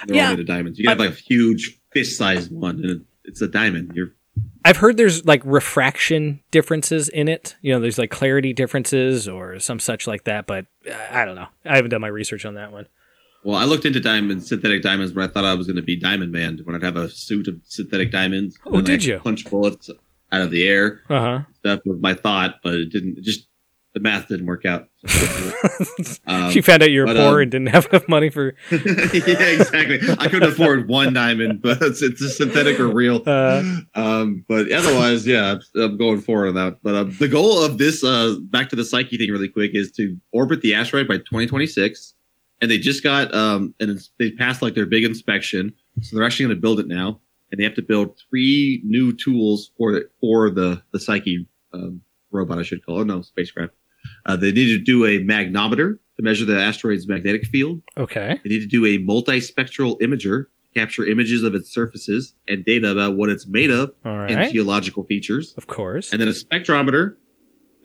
[0.08, 0.24] They're Yeah.
[0.26, 0.80] all made of diamonds.
[0.80, 3.92] You can have like a huge fist-sized one, and it's a diamond.
[3.94, 4.14] You're
[4.66, 7.56] I've heard there's like refraction differences in it.
[7.62, 11.36] You know, there's like clarity differences or some such like that, but uh, I don't
[11.36, 11.48] know.
[11.66, 12.88] I haven't done my research on that one.
[13.46, 15.96] Well, I looked into diamonds, synthetic diamonds, when I thought I was going to be
[15.96, 18.58] Diamond Man, when I'd have a suit of synthetic diamonds.
[18.66, 19.20] Oh, and did I'd you?
[19.20, 19.88] Punch bullets
[20.32, 21.02] out of the air.
[21.10, 21.40] Uh huh.
[21.60, 23.20] Stuff was my thought, but it didn't.
[23.20, 23.48] It just
[23.94, 24.90] the math didn't work out.
[26.28, 28.56] um, she found out you were but, poor um, and didn't have enough money for.
[28.72, 30.00] yeah, exactly.
[30.20, 33.22] I couldn't afford one diamond, but it's, it's a synthetic or real.
[33.26, 36.80] Uh, Um, but otherwise, yeah, I'm, going forward on that.
[36.84, 39.92] But um, the goal of this, uh, back to the psyche thing, really quick, is
[39.94, 42.16] to orbit the asteroid by 2026.
[42.62, 46.46] And they just got, um, and they passed like their big inspection, so they're actually
[46.46, 47.20] going to build it now.
[47.52, 52.02] And they have to build three new tools for the, for the the psyche um,
[52.32, 53.06] robot, I should call it.
[53.06, 53.74] No, spacecraft.
[54.26, 57.82] Uh, they need to do a magnometer to measure the asteroid's magnetic field.
[57.98, 58.40] okay.
[58.44, 62.90] They need to do a multispectral imager to capture images of its surfaces and data
[62.92, 66.12] about what it's made of All and geological features, Of course.
[66.12, 67.16] and then a spectrometer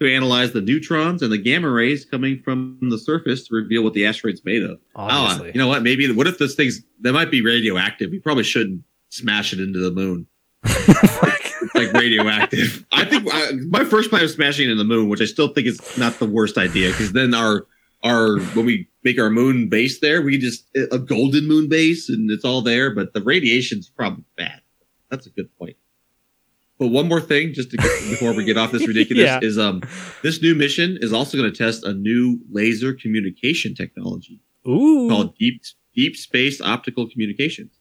[0.00, 3.92] to analyze the neutrons and the gamma rays coming from the surface to reveal what
[3.92, 4.78] the asteroid's made of.
[4.96, 5.48] Ah, Obviously.
[5.48, 5.82] Oh, you know what?
[5.82, 8.10] Maybe what if this thing's that might be radioactive?
[8.10, 10.26] We probably shouldn't smash it into the moon.
[11.74, 12.84] Like radioactive.
[12.92, 15.48] I think I, my first plan was smashing it in the moon, which I still
[15.48, 17.66] think is not the worst idea because then our
[18.02, 22.30] our when we make our moon base there, we just a golden moon base and
[22.30, 22.94] it's all there.
[22.94, 24.60] But the radiation's probably bad.
[25.10, 25.76] That's a good point.
[26.80, 29.38] But one more thing, just to get, before we get off this ridiculous, Yeah.
[29.42, 29.82] is um
[30.22, 35.08] this new mission is also going to test a new laser communication technology Ooh.
[35.08, 35.62] called deep
[35.94, 37.72] deep space optical communications.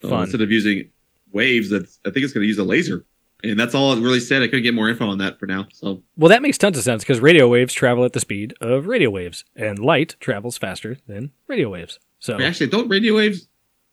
[0.00, 0.22] So Fun.
[0.22, 0.88] instead of using
[1.32, 3.04] waves, that's I think it's going to use a laser,
[3.42, 4.40] and that's all it really said.
[4.42, 5.66] I couldn't get more info on that for now.
[5.72, 8.86] So Well, that makes tons of sense because radio waves travel at the speed of
[8.86, 11.98] radio waves, and light travels faster than radio waves.
[12.20, 13.48] So, actually, don't radio waves?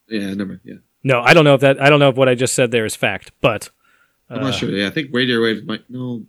[0.07, 0.61] Yeah, never.
[0.63, 1.81] Yeah, no, I don't know if that.
[1.81, 3.69] I don't know if what I just said there is fact, but
[4.29, 4.69] I'm uh, not sure.
[4.69, 5.89] Yeah, I think radio waves might.
[5.89, 6.25] No.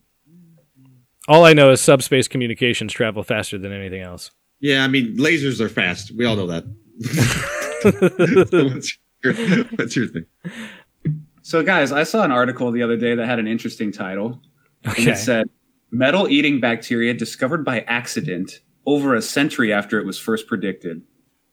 [1.29, 4.31] all I know is subspace communications travel faster than anything else.
[4.61, 6.13] Yeah, I mean lasers are fast.
[6.13, 6.65] We all know that.
[8.73, 10.27] what's, your, what's your thing?
[11.43, 14.41] So, guys, I saw an article the other day that had an interesting title.
[14.85, 15.13] And Okay.
[15.13, 15.49] it said,
[15.93, 21.03] Metal eating bacteria discovered by accident over a century after it was first predicted.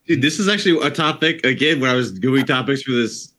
[0.07, 1.45] Dude, this is actually a topic.
[1.45, 3.32] Again, when I was doing topics for this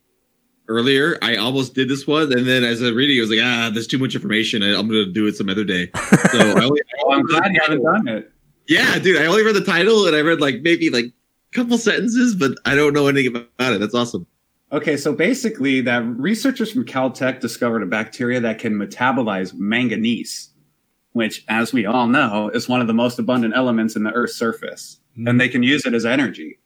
[0.68, 3.70] earlier, I almost did this one, and then as I reading, I was like, ah,
[3.72, 4.62] there's too much information.
[4.62, 5.90] I- I'm going to do it some other day.
[5.94, 8.32] So I only, Oh, I'm glad you haven't done it.
[8.68, 11.12] yeah, dude, I only read the title and I read like maybe like a
[11.52, 13.80] couple sentences, but I don't know anything about it.
[13.80, 14.26] That's awesome.
[14.72, 20.50] Okay, so basically, that researchers from Caltech discovered a bacteria that can metabolize manganese,
[21.12, 24.34] which, as we all know, is one of the most abundant elements in the Earth's
[24.34, 26.58] surface, and they can use it as energy.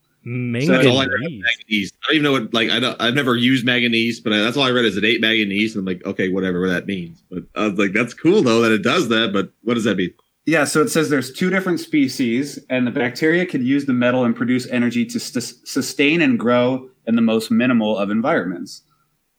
[0.67, 1.21] That's all I read.
[1.21, 1.43] Manganese.
[1.45, 1.93] Manganese.
[1.93, 4.57] I don't even know what like I don't, I've never used manganese, but I, that's
[4.57, 7.23] all I read is it ate manganese, and I'm like, okay, whatever that means.
[7.31, 9.33] But I was like, that's cool though that it does that.
[9.33, 10.12] But what does that mean?
[10.47, 14.25] Yeah, so it says there's two different species, and the bacteria could use the metal
[14.25, 18.83] and produce energy to sus- sustain and grow in the most minimal of environments.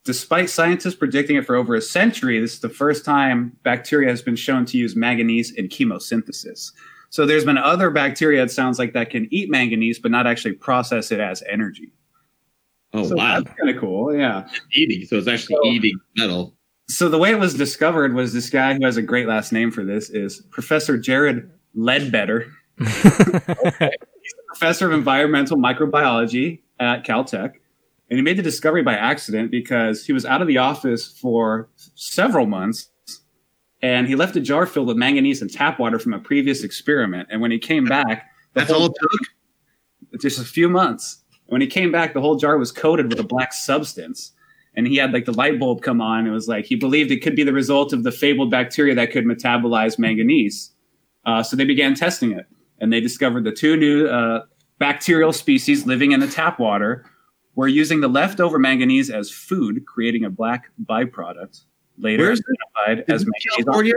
[0.06, 4.22] Despite scientists predicting it for over a century, this is the first time bacteria has
[4.22, 6.72] been shown to use manganese in chemosynthesis.
[7.10, 10.54] So there's been other bacteria, it sounds like, that can eat manganese but not actually
[10.54, 11.92] process it as energy.
[12.94, 14.16] Oh so wow, that's kind of cool.
[14.16, 14.48] Yeah.
[14.74, 15.06] eating.
[15.06, 16.56] So it's actually So- eating metal.
[16.88, 19.70] So the way it was discovered was this guy who has a great last name
[19.70, 22.52] for this is Professor Jared Ledbetter.
[22.82, 22.90] Okay.
[23.62, 27.54] He's a professor of environmental microbiology at Caltech.
[28.10, 31.70] And he made the discovery by accident because he was out of the office for
[31.94, 32.90] several months
[33.82, 37.30] and he left a jar filled with manganese and tap water from a previous experiment.
[37.32, 40.22] And when he came back, That's all it took.
[40.22, 41.24] just a few months.
[41.48, 44.34] When he came back, the whole jar was coated with a black substance.
[44.76, 46.28] And he had like the light bulb come on.
[46.28, 49.12] It was like he believed it could be the result of the fabled bacteria that
[49.12, 50.72] could metabolize manganese.
[51.26, 52.46] Uh, so they began testing it.
[52.80, 54.46] And they discovered the two new uh,
[54.78, 57.06] bacterial species living in the tap water
[57.56, 61.64] were using the leftover manganese as food, creating a black byproduct.
[62.00, 62.42] Later Where's
[62.86, 63.46] identified Is as this.
[63.58, 63.96] California?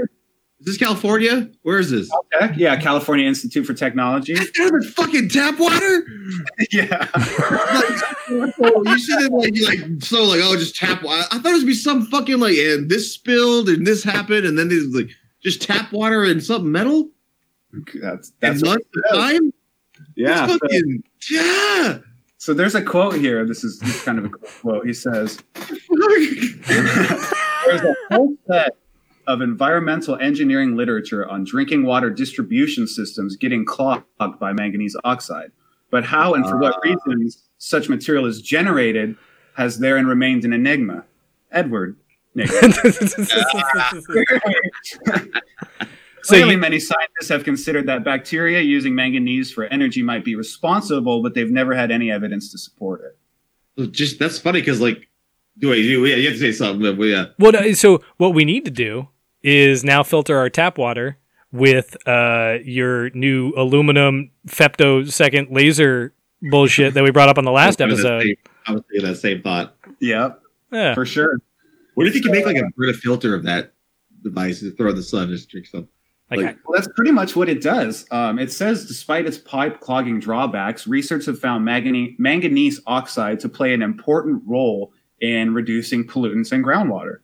[0.61, 1.51] Is this California?
[1.63, 2.09] Where is this?
[2.11, 2.57] Caltech?
[2.57, 4.37] Yeah, California Institute for Technology.
[4.61, 6.05] Out of fucking tap water.
[6.71, 7.09] yeah.
[7.15, 8.55] like,
[8.87, 11.25] you should have like, like so like oh just tap water.
[11.33, 14.57] I thought it would be some fucking like and this spilled and this happened and
[14.57, 15.11] then there's like
[15.43, 17.11] just tap water and something metal
[18.01, 19.53] That's and that's months at a time.
[20.17, 20.47] yeah.
[20.49, 20.63] It's
[21.29, 21.99] so- yeah.
[22.39, 23.45] So there's a quote here.
[23.47, 24.85] This is, this is kind of a cool quote.
[24.87, 25.39] He says,
[27.67, 28.77] There's a whole set
[29.27, 34.05] of environmental engineering literature on drinking water distribution systems getting clogged
[34.39, 35.51] by manganese oxide.
[35.91, 36.81] But how and for what ah.
[36.83, 39.17] reasons such material is generated
[39.55, 41.05] has therein remained an enigma.
[41.51, 41.97] Edward.
[42.35, 42.51] Nick.
[46.23, 50.37] So Clearly, you- many scientists have considered that bacteria using manganese for energy might be
[50.37, 53.17] responsible, but they've never had any evidence to support
[53.77, 53.93] it.
[53.93, 55.09] just that's funny because like
[55.59, 58.45] do I yeah you have to say something but yeah Well, no, so what we
[58.45, 59.09] need to do
[59.43, 61.19] is now filter our tap water
[61.53, 66.15] with uh, your new aluminum femtosecond laser
[66.51, 68.21] bullshit that we brought up on the last I episode.
[68.21, 68.37] that same-
[68.67, 69.77] I was thinking that same thought.
[70.01, 70.95] Yep, Yeah.
[70.95, 71.37] for sure.
[71.95, 73.73] What if you can make like a Brita filter of that
[74.23, 75.89] device and throw in the sun and just drink some?
[76.31, 78.07] Like, Like- Well, that's pretty much what it does.
[78.13, 83.49] Um, it says, despite its pipe clogging drawbacks, research have found manganese, manganese oxide to
[83.49, 84.93] play an important role
[85.23, 87.17] in reducing pollutants in groundwater.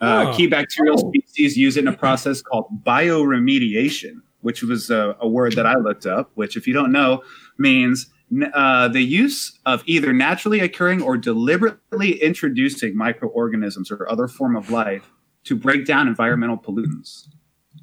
[0.00, 0.36] Uh, Oh.
[0.36, 5.52] Key bacterial species use it in a process called bioremediation, which was a, a word
[5.52, 7.22] that I looked up, which, if you don't know,
[7.58, 8.10] means
[8.52, 14.70] uh, the use of either naturally occurring or deliberately introducing microorganisms or other form of
[14.70, 15.12] life
[15.44, 17.28] to break down environmental pollutants.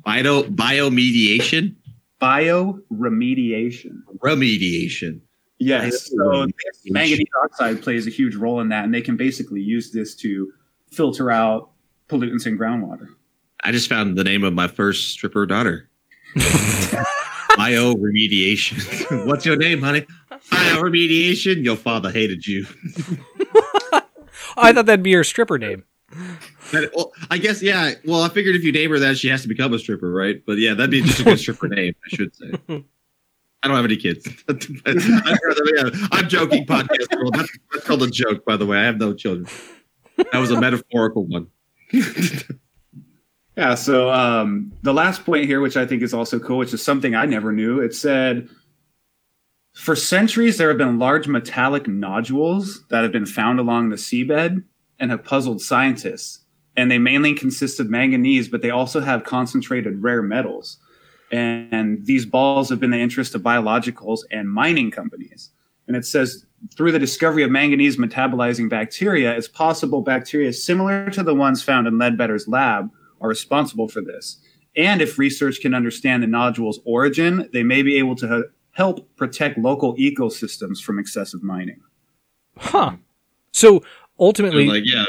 [0.03, 1.75] Bio biomediation,
[2.19, 4.01] bioremediation.
[4.17, 5.21] remediation.
[5.61, 6.09] Yes.
[6.09, 9.91] So this manganese oxide plays a huge role in that, and they can basically use
[9.91, 10.51] this to
[10.91, 11.69] filter out
[12.09, 13.09] pollutants in groundwater.
[13.63, 15.87] I just found the name of my first stripper daughter.
[16.35, 19.25] Bio remediation.
[19.27, 20.07] What's your name, honey?
[20.49, 21.63] Bio remediation.
[21.63, 22.65] Your father hated you.
[24.57, 25.83] I thought that'd be your stripper name.
[26.71, 27.91] That- well, I guess yeah.
[28.03, 30.41] Well, I figured if you name her that, she has to become a stripper, right?
[30.43, 32.83] But yeah, that'd be just a good stripper name, I should say.
[33.63, 34.27] I don't have any kids.
[34.47, 37.35] I'm joking, podcast world.
[37.35, 38.79] That's, that's called a joke, by the way.
[38.79, 39.47] I have no children.
[40.17, 41.47] That was a metaphorical one.
[43.57, 46.81] Yeah, so um, the last point here, which I think is also cool, which is
[46.81, 48.49] something I never knew, it said
[49.73, 54.63] for centuries there have been large metallic nodules that have been found along the seabed
[54.99, 56.39] and have puzzled scientists.
[56.77, 60.77] And they mainly consist of manganese, but they also have concentrated rare metals.
[61.31, 65.51] And these balls have been the interest of biologicals and mining companies.
[65.87, 71.23] And it says through the discovery of manganese metabolizing bacteria, it's possible bacteria similar to
[71.23, 72.89] the ones found in Ledbetter's lab
[73.21, 74.41] are responsible for this.
[74.75, 79.15] And if research can understand the nodule's origin, they may be able to h- help
[79.17, 81.81] protect local ecosystems from excessive mining.
[82.57, 82.93] Huh.
[83.51, 83.83] So
[84.19, 85.05] ultimately, like, yeah,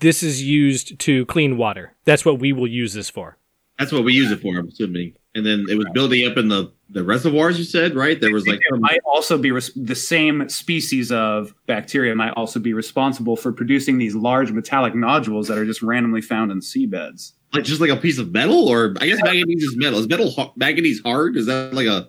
[0.00, 1.92] this is used to clean water.
[2.04, 3.36] That's what we will use this for.
[3.78, 4.56] that's what we use it for.
[4.56, 5.14] I'm assuming.
[5.36, 7.58] And then it was building up in the the reservoirs.
[7.58, 8.20] You said right?
[8.20, 12.60] There was like It might also be res- the same species of bacteria might also
[12.60, 17.32] be responsible for producing these large metallic nodules that are just randomly found in seabeds.
[17.52, 19.98] like just like a piece of metal, or I guess manganese is metal.
[19.98, 21.36] Is metal ha- manganese hard?
[21.36, 22.08] Is that like a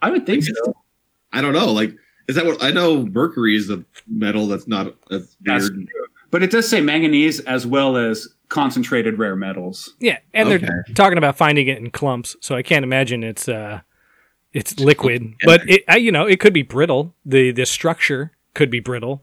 [0.00, 0.74] I would think so.
[1.32, 1.72] I don't know.
[1.72, 1.94] Like,
[2.28, 3.04] is that what I know?
[3.06, 5.88] Mercury is a metal that's not that's That's weird.
[5.88, 6.06] true.
[6.30, 9.94] But it does say manganese as well as concentrated rare metals.
[9.98, 10.58] Yeah, and Okay.
[10.64, 13.80] they're talking about finding it in clumps, so I can't imagine it's uh
[14.52, 15.34] it's liquid.
[15.44, 17.14] But it I, you know, it could be brittle.
[17.24, 19.22] The the structure could be brittle.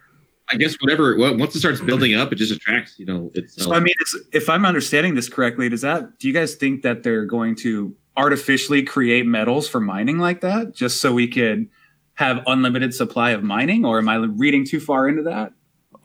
[0.51, 1.15] I guess whatever.
[1.15, 2.97] Well, once it starts building up, it just attracts.
[2.97, 6.27] You know, it's So I mean, it's, if I'm understanding this correctly, does that do
[6.27, 10.99] you guys think that they're going to artificially create metals for mining like that, just
[10.99, 11.69] so we could
[12.15, 15.53] have unlimited supply of mining, or am I reading too far into that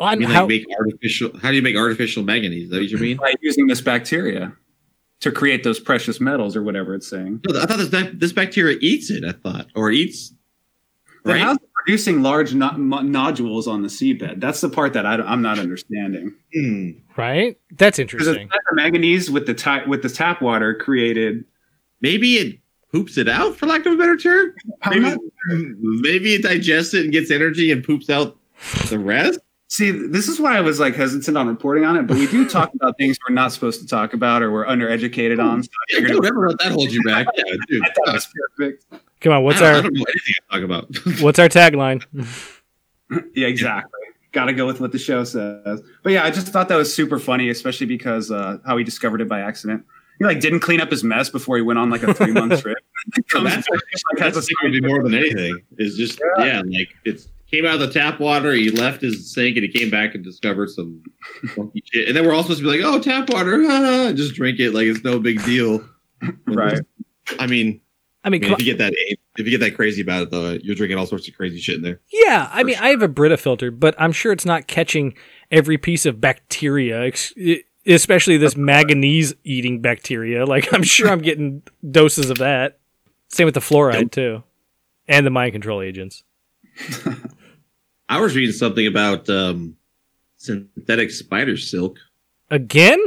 [0.01, 1.39] I On mean, how, like make artificial.
[1.39, 2.65] How do you make artificial manganese?
[2.65, 3.17] Is that what you mean?
[3.17, 4.53] by using this bacteria
[5.21, 7.41] to create those precious metals or whatever it's saying?
[7.47, 9.25] No, I thought this this bacteria eats it.
[9.25, 10.33] I thought, or eats.
[11.25, 11.41] Right.
[11.41, 14.41] how's it producing large no- mo- nodules on the seabed?
[14.41, 16.35] That's the part that I am not understanding.
[16.53, 16.91] Hmm.
[17.17, 17.59] right?
[17.73, 18.49] That's interesting.
[18.49, 21.45] the manganese with the ti- with the tap water created.
[22.01, 22.59] Maybe it
[22.93, 24.55] poops it out, for lack of a better term.
[24.91, 25.17] Maybe,
[25.49, 28.37] maybe it digests it and gets energy and poops out
[28.89, 29.41] the rest.
[29.69, 32.49] See, this is why I was like hesitant on reporting on it, but we do
[32.49, 35.63] talk about things we're not supposed to talk about or we're undereducated on.
[35.63, 37.27] So Yeah, figured don't let that hold you back.
[37.37, 37.83] Yeah, dude.
[37.83, 38.85] I thought it was perfect.
[39.21, 41.21] Come on, what's I, don't, I our don't know anything I talk about.
[41.23, 42.05] what's our tagline?
[43.35, 44.01] Yeah, exactly.
[44.33, 45.81] Got to go with what the show says.
[46.03, 49.21] But yeah, I just thought that was super funny, especially because uh, how he discovered
[49.21, 49.85] it by accident.
[50.19, 52.61] He like didn't clean up his mess before he went on like a three month
[52.63, 52.79] trip.
[53.15, 53.81] So Comes that's back,
[54.13, 55.61] like, has that's a be more than anything.
[55.79, 56.63] Is just Yeah.
[56.65, 56.79] yeah.
[56.79, 58.53] like it's came out of the tap water.
[58.53, 61.03] He left his sink and he came back and discovered some
[61.55, 62.09] funky shit.
[62.09, 64.73] And then we're all supposed to be like, "Oh, tap water, and just drink it
[64.73, 65.87] like it's no big deal."
[66.47, 66.81] Right.
[67.39, 67.81] I mean, I mean,
[68.25, 68.95] I mean, come if you get that,
[69.37, 71.77] if you get that crazy about it, though, you're drinking all sorts of crazy shit
[71.77, 72.01] in there.
[72.11, 75.15] Yeah, I mean, I have a Brita filter, but I'm sure it's not catching
[75.51, 77.35] every piece of bacteria, ex-
[77.87, 80.47] especially this manganese eating bacteria.
[80.47, 82.79] Like, I'm sure I'm getting doses of that.
[83.29, 84.43] Same with the fluoride, too,
[85.07, 86.23] and the mind control agents.
[88.09, 89.77] I was reading something about um,
[90.37, 91.99] synthetic spider silk.
[92.51, 93.01] Again?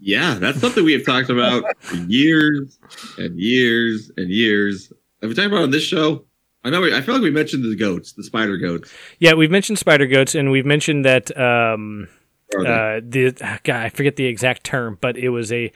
[0.00, 2.78] Yeah, that's something we have talked about for years
[3.16, 4.92] and years and years.
[5.20, 6.24] Have we talked about it on this show?
[6.62, 6.80] I know.
[6.80, 8.92] We, I feel like we mentioned the goats, the spider goats.
[9.18, 12.08] Yeah, we've mentioned spider goats, and we've mentioned that um,
[12.56, 13.34] uh, the
[13.64, 15.72] God, I forget the exact term, but it was a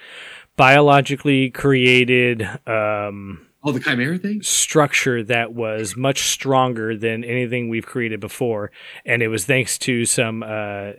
[0.56, 4.42] biologically created um, oh, the chimera thing.
[4.42, 8.70] structure that was much stronger than anything we've created before,
[9.04, 10.92] and it was thanks to some uh,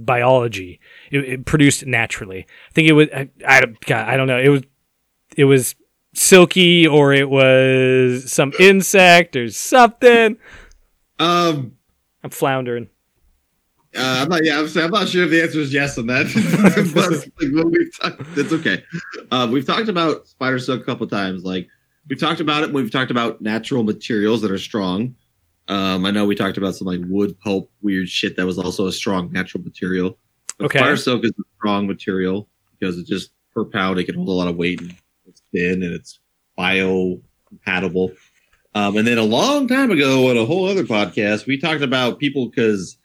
[0.00, 0.80] biology.
[1.10, 2.40] It, it produced naturally.
[2.70, 3.08] I think it was.
[3.14, 4.38] I, I, don't- God, I don't know.
[4.38, 4.62] It was.
[5.36, 5.74] It was
[6.14, 10.36] silky, or it was some insect or something.
[11.18, 11.72] Um,
[12.22, 12.88] I'm floundering.
[13.96, 14.44] uh, I'm not.
[14.44, 16.26] Yeah, I'm, I'm not sure if the answer is yes on that.
[16.94, 18.82] but like, we've talked, it's okay.
[19.30, 21.44] Uh, we've talked about spider silk a couple times.
[21.44, 21.68] Like
[22.08, 22.72] we've talked about it.
[22.72, 25.14] We've talked about natural materials that are strong.
[25.68, 28.86] Um, I know we talked about some like wood pulp weird shit that was also
[28.86, 30.18] a strong natural material.
[30.58, 30.78] But Okay.
[30.78, 32.48] Spider silk is a strong material
[32.78, 34.94] because it just per pound it can hold a lot of weight and
[35.26, 36.20] it's thin and it's
[36.58, 38.14] biocompatible.
[38.74, 42.18] Um, and then a long time ago on a whole other podcast, we talked about
[42.18, 42.96] people because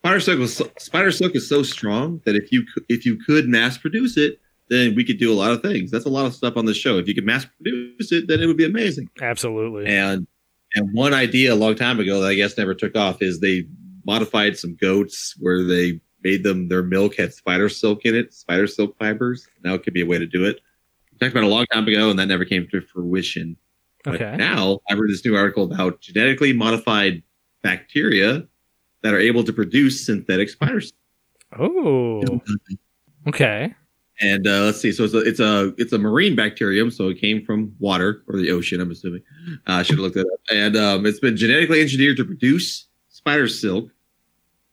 [0.00, 3.78] spider silk was spider silk is so strong that if you if you could mass
[3.78, 4.38] produce it,
[4.70, 5.90] then we could do a lot of things.
[5.90, 6.98] That's a lot of stuff on the show.
[6.98, 9.08] If you could mass produce it, then it would be amazing.
[9.20, 9.86] Absolutely.
[9.86, 10.26] And
[10.74, 13.66] and one idea a long time ago that I guess never took off is they
[14.06, 18.66] modified some goats where they made them their milk had spider silk in it, spider
[18.66, 19.46] silk fibers.
[19.64, 20.60] Now it could be a way to do it.
[21.12, 23.56] We talked about it a long time ago, and that never came to fruition.
[24.04, 24.36] But Okay.
[24.36, 27.22] now I read this new article about genetically modified
[27.62, 28.46] bacteria
[29.02, 30.94] that are able to produce synthetic spider silk.
[31.58, 32.40] Oh.
[33.26, 33.74] Okay.
[34.20, 34.90] And uh, let's see.
[34.90, 36.90] So it's a it's a it's a marine bacterium.
[36.90, 38.80] So it came from water or the ocean.
[38.80, 39.22] I'm assuming.
[39.66, 40.40] Uh, I should have looked that up.
[40.50, 43.90] And um, it's been genetically engineered to produce spider silk,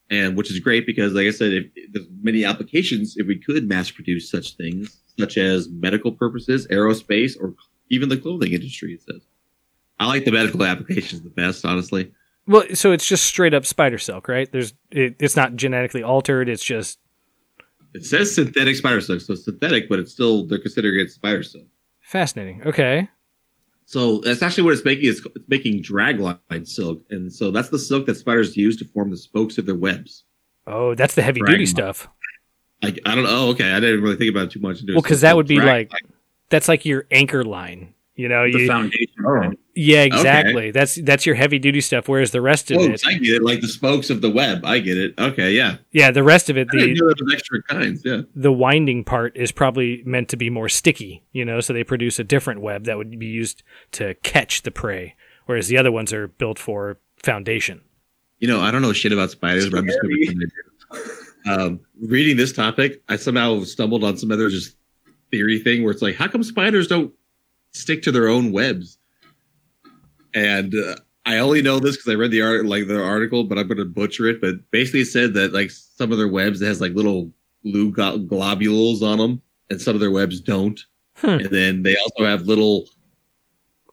[0.10, 3.68] and which is great because, like I said, if, there's many applications if we could
[3.68, 7.54] mass produce such things, such as medical purposes, aerospace, or
[7.91, 8.93] even the clothing industry.
[8.93, 9.22] It says.
[10.00, 12.12] I like the medical applications the best, honestly.
[12.48, 14.52] Well, so it's just straight up spider silk, right?
[14.52, 16.50] There's it, it's not genetically altered.
[16.50, 17.00] It's just
[17.96, 21.43] It says synthetic spider silk, so it's synthetic, but it's still they're considering it spider
[21.43, 21.66] silk.
[22.02, 22.62] fascinating.
[22.66, 23.10] Okay.
[23.88, 25.10] So that's actually what it's making.
[25.10, 29.12] It's, it's making dragline silk, and so that's the silk that spiders use to form
[29.12, 30.24] the spokes of their webs.
[30.68, 31.68] Oh, that's the heavy duty Dragma.
[31.68, 32.08] stuff.
[32.84, 33.30] Like I don't know.
[33.32, 34.82] Oh, okay, I didn't really think about it too much.
[34.88, 35.91] Well, because that would be like
[36.50, 37.93] that's like your anchor line.
[38.16, 39.08] You know, The you, foundation.
[39.26, 39.52] Oh.
[39.76, 40.71] Yeah, exactly.
[40.71, 42.07] That's that's your heavy duty stuff.
[42.07, 43.15] Whereas the rest of it, spokes.
[43.15, 43.43] I get it.
[43.43, 44.65] Like the spokes of the web.
[44.65, 45.13] I get it.
[45.19, 45.78] Okay, yeah.
[45.91, 48.03] yeah, the rest of it, I the know there was extra kinds.
[48.05, 48.21] Yeah.
[48.36, 51.23] the winding part is probably meant to be more sticky.
[51.34, 53.63] You know, so they produce a different web that would be used
[53.93, 55.15] to catch the prey,
[55.45, 57.82] whereas the other ones are built for foundation.
[58.39, 60.51] You know, I don't know shit about spiders, but I'm just going to.
[61.47, 64.76] Um, reading this topic, I somehow stumbled on some other just
[65.32, 67.13] theory thing where it's like, how come spiders don't
[67.71, 68.97] stick to their own webs?
[70.36, 73.57] And uh, I only know this because I read the art, like the article, but
[73.57, 74.41] I'm going to butcher it.
[74.41, 77.31] But basically, it said that like some of their webs it has like little
[77.63, 80.79] blue go- globules on them, and some of their webs don't.
[81.15, 81.29] Hmm.
[81.29, 82.86] And then they also have little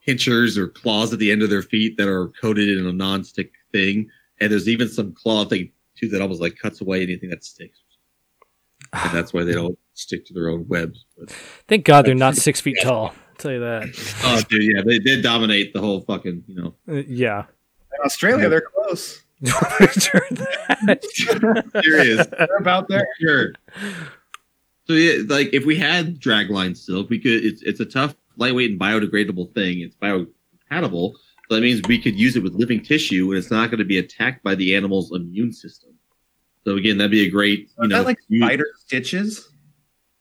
[0.04, 3.52] pinchers or claws at the end of their feet that are coated in a non-stick
[3.70, 4.10] thing.
[4.40, 7.78] And there's even some claw thing too that almost like cuts away anything that sticks.
[8.92, 11.04] And that's why they don't stick to their own webs.
[11.16, 11.30] But,
[11.68, 13.14] Thank God they're not six feet tall.
[13.44, 14.20] I'll tell you that.
[14.24, 16.74] oh, dude, yeah, they did dominate the whole fucking, you know.
[16.88, 17.44] Uh, yeah.
[17.92, 19.22] In Australia, they're close.
[21.82, 22.26] Serious.
[22.26, 23.06] They're about there.
[23.20, 23.52] sure.
[24.86, 27.44] So yeah, like if we had dragline silk, we could.
[27.44, 29.80] It's it's a tough, lightweight, and biodegradable thing.
[29.80, 31.14] It's biocompatible.
[31.48, 33.84] So that means we could use it with living tissue, and it's not going to
[33.84, 35.90] be attacked by the animal's immune system.
[36.64, 39.48] So again, that'd be a great, you Is know, that like use- spider stitches?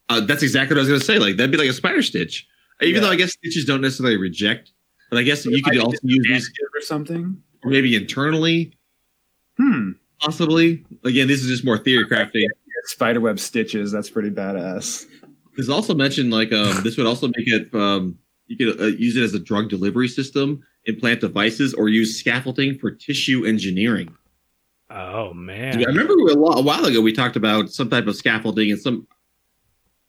[0.08, 1.18] Uh, that's exactly what I was going to say.
[1.18, 2.46] Like that'd be like a spider stitch.
[2.82, 3.08] Even Yeah.
[3.08, 4.72] though I guess stitches don't necessarily reject,
[5.10, 7.42] but I guess you could also use these or something.
[7.64, 8.76] Or maybe internally,
[9.58, 9.92] Hmm.
[10.20, 10.84] possibly.
[11.04, 12.46] Again, this is just more theory crafting.
[12.84, 13.92] Spiderweb stitches.
[13.92, 15.06] That's pretty badass.
[15.56, 18.18] There's also mentioned like um, this would also make it um,
[18.48, 22.78] you could uh, use it as a drug delivery system, implant devices, or use scaffolding
[22.78, 24.12] for tissue engineering.
[24.90, 25.78] oh man.
[25.78, 28.80] I remember a, while, a while ago we talked about some type of scaffolding and
[28.80, 29.06] some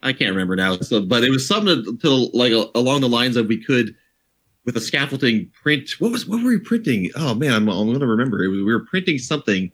[0.04, 0.78] I can't remember now.
[0.78, 3.96] So, but it was something to, to like a, along the lines of we could
[4.66, 5.90] with a scaffolding print.
[6.00, 7.10] What was what were we printing?
[7.16, 8.44] Oh man, I'm, I'm gonna remember.
[8.44, 9.72] It was, we were printing something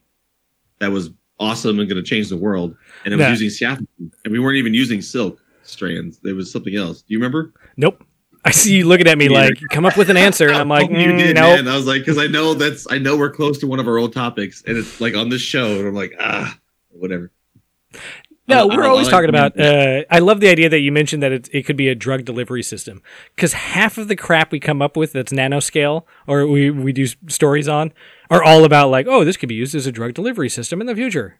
[0.80, 1.10] that was
[1.40, 2.76] awesome and going to change the world,
[3.06, 3.32] and it was Yeah.
[3.32, 6.20] using scaffolding, and we weren't even using silk strands.
[6.26, 7.02] It was something else.
[7.02, 7.54] Do you remember?
[7.78, 8.04] Nope.
[8.46, 10.90] I see you looking at me like, come up with an answer, and I'm like,
[10.90, 11.58] you mm, did, nope.
[11.58, 11.68] man.
[11.68, 13.98] I was like, because I know that's I know we're close to one of our
[13.98, 16.58] old topics, and it's like on this show, and I'm like, ah,
[16.90, 17.32] whatever.
[18.50, 19.60] No, I- I- we're I always talking about.
[19.60, 22.26] Uh, I love the idea that you mentioned that it, it could be a drug
[22.26, 23.02] delivery system
[23.36, 27.08] because half of the crap we come up with that's nanoscale or we, we do
[27.28, 27.94] stories on
[28.30, 30.88] are all about like, oh, this could be used as a drug delivery system in
[30.88, 31.40] the future.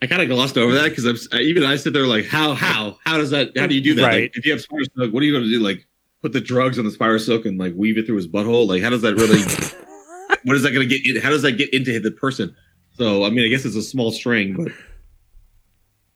[0.00, 2.26] I kind of glossed over that because I'm s- I, even I sit there like,
[2.26, 3.56] how, how, how does that?
[3.56, 4.02] How do you do that?
[4.02, 4.22] Right.
[4.22, 5.60] Like, if you have spider silk, what are you going to do?
[5.60, 5.86] Like,
[6.22, 8.66] put the drugs on the spider silk and like weave it through his butthole?
[8.66, 9.38] Like, how does that really?
[10.44, 11.16] what is that going to get?
[11.16, 12.56] In, how does that get into the person?
[12.98, 14.72] So, I mean, I guess it's a small string, but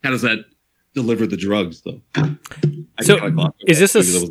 [0.07, 0.39] how does that
[0.95, 2.01] deliver the drugs though?
[2.15, 2.37] I
[3.03, 4.31] So, kinda glossed over is that this a because it s- was-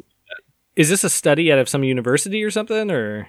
[0.75, 3.27] Is this a study out of some university or something or?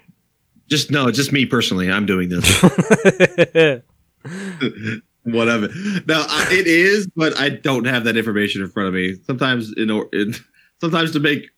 [0.69, 1.11] just no?
[1.11, 1.91] Just me personally.
[1.91, 2.45] I'm doing this.
[5.25, 5.69] Whatever.
[6.07, 9.17] No, I, it is, but I don't have that information in front of me.
[9.27, 10.35] Sometimes, in, or- in
[10.81, 11.49] sometimes to make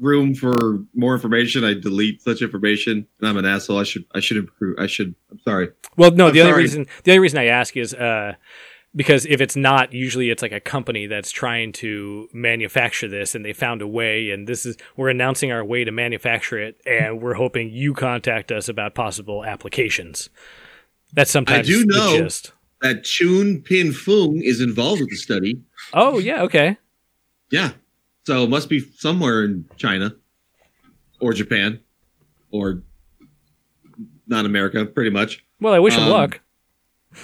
[0.00, 3.78] room for more information, I delete such information, and I'm an asshole.
[3.78, 4.76] I should, I should improve.
[4.80, 5.14] I should.
[5.30, 5.68] I'm sorry.
[5.96, 6.26] Well, no.
[6.28, 6.62] I'm the only sorry.
[6.62, 8.34] reason the only reason I ask is uh,
[8.96, 13.44] because if it's not, usually it's like a company that's trying to manufacture this, and
[13.44, 17.20] they found a way, and this is we're announcing our way to manufacture it, and
[17.20, 20.30] we're hoping you contact us about possible applications.
[21.12, 22.52] That's sometimes I do know- gist.
[22.82, 25.60] that Choon Pin Foong is involved with the study.
[25.92, 26.76] Oh yeah, okay.
[27.50, 27.72] Yeah.
[28.26, 30.16] So it must be somewhere in China
[31.20, 31.80] or Japan
[32.50, 32.82] or
[34.26, 35.44] not America, pretty much.
[35.60, 36.40] Well, I wish him Um, luck.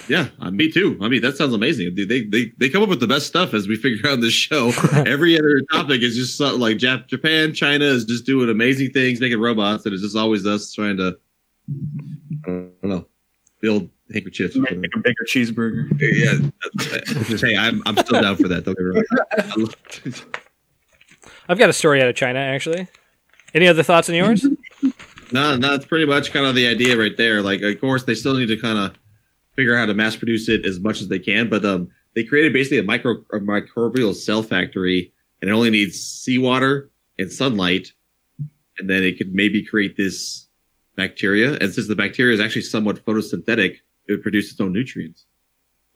[0.07, 0.97] Yeah, uh, me too.
[1.01, 1.93] I mean, that sounds amazing.
[1.95, 4.19] Dude, They, they they come up with the best stuff as we figure out in
[4.21, 4.71] this show.
[4.93, 9.19] Every other topic is just so- like Jap- Japan, China is just doing amazing things,
[9.19, 11.17] making robots, and it's just always us trying to,
[12.45, 13.07] I don't know,
[13.59, 14.55] build handkerchiefs.
[14.55, 15.89] Make a bigger cheeseburger.
[15.99, 18.63] Yeah, hey, I'm I'm still down for that.
[18.65, 19.03] Don't get me wrong.
[19.31, 20.25] I love-
[21.49, 22.87] I've got a story out of China actually.
[23.53, 24.45] Any other thoughts on yours?
[25.33, 27.41] No, no, that's pretty much kind of the idea right there.
[27.41, 28.93] Like, of course, they still need to kind of
[29.55, 32.23] figure out how to mass produce it as much as they can, but um, they
[32.23, 37.93] created basically a micro a microbial cell factory, and it only needs seawater and sunlight,
[38.77, 40.47] and then it could maybe create this
[40.95, 41.57] bacteria.
[41.57, 43.77] And since the bacteria is actually somewhat photosynthetic,
[44.07, 45.25] it would produce its own nutrients.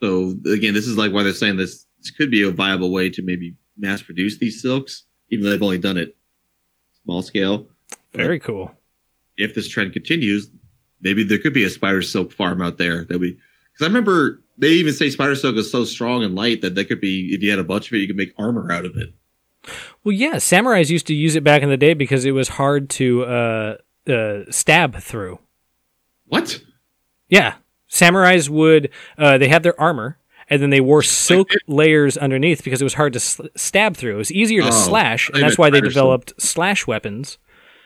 [0.01, 3.10] So again, this is like why they're saying this, this could be a viable way
[3.10, 6.16] to maybe mass produce these silks, even though they've only done it
[7.03, 7.68] small scale
[8.14, 8.72] Very cool.
[9.38, 10.49] if this trend continues,
[11.01, 13.38] maybe there could be a spider silk farm out there that we.
[13.76, 16.86] Because I remember they even say spider silk is so strong and light that they
[16.86, 18.95] could be if you had a bunch of it, you could make armor out of
[18.95, 19.13] it.
[20.03, 22.89] Well, yeah, samurais used to use it back in the day because it was hard
[22.91, 25.39] to uh, uh, stab through.
[26.28, 26.61] What?
[27.30, 27.55] Yeah,
[27.89, 30.17] samurais would uh, they had their armor
[30.49, 34.13] and then they wore silk layers underneath because it was hard to sl- stab through.
[34.15, 37.38] It was easier to Oh, slash, and that's why they developed slash weapons,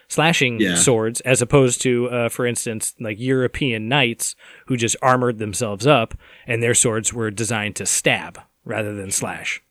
[0.09, 0.75] slashing Yeah.
[0.75, 4.35] swords, as opposed to, uh, for instance, like European knights
[4.67, 6.13] who just armored themselves up
[6.45, 9.61] and their swords were designed to stab rather than slash.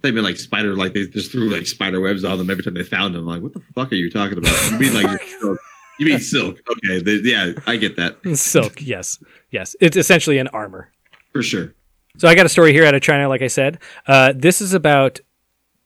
[0.00, 2.74] They mean like spider, like they just threw like spider webs on them every time
[2.74, 3.26] they found them.
[3.26, 4.70] Like, what the fuck are you talking about?
[4.70, 5.20] You mean like?
[6.00, 6.60] You mean silk?
[6.70, 9.18] Okay, they, yeah, I get that Silk, yes,
[9.50, 10.92] yes, it's essentially an armor.
[11.32, 11.74] for sure.
[12.18, 13.80] So I got a story here out of China, like I said.
[14.06, 15.18] Uh, this is about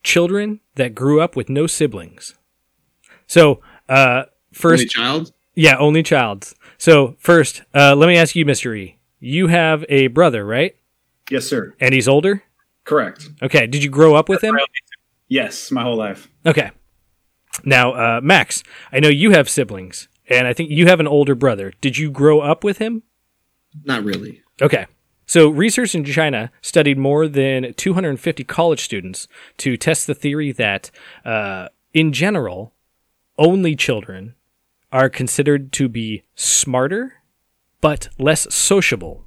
[0.04, 2.34] children that grew up with no siblings.
[3.32, 5.32] So uh, first, Only child?
[5.54, 6.52] yeah, only child.
[6.76, 8.98] So first, uh, let me ask you, Mister E.
[9.20, 10.76] You have a brother, right?
[11.30, 11.72] Yes, sir.
[11.80, 12.42] And he's older.
[12.84, 13.30] Correct.
[13.40, 13.66] Okay.
[13.66, 14.58] Did you grow up with him?
[15.28, 16.28] Yes, my whole life.
[16.44, 16.72] Okay.
[17.64, 18.62] Now, uh, Max,
[18.92, 21.72] I know you have siblings, and I think you have an older brother.
[21.80, 23.02] Did you grow up with him?
[23.82, 24.42] Not really.
[24.60, 24.84] Okay.
[25.24, 29.26] So, research in China studied more than 250 college students
[29.56, 30.90] to test the theory that,
[31.24, 32.74] uh, in general,
[33.38, 34.34] only children
[34.90, 37.14] are considered to be smarter
[37.80, 39.26] but less sociable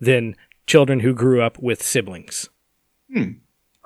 [0.00, 0.34] than
[0.66, 2.48] children who grew up with siblings.
[3.12, 3.32] Hmm.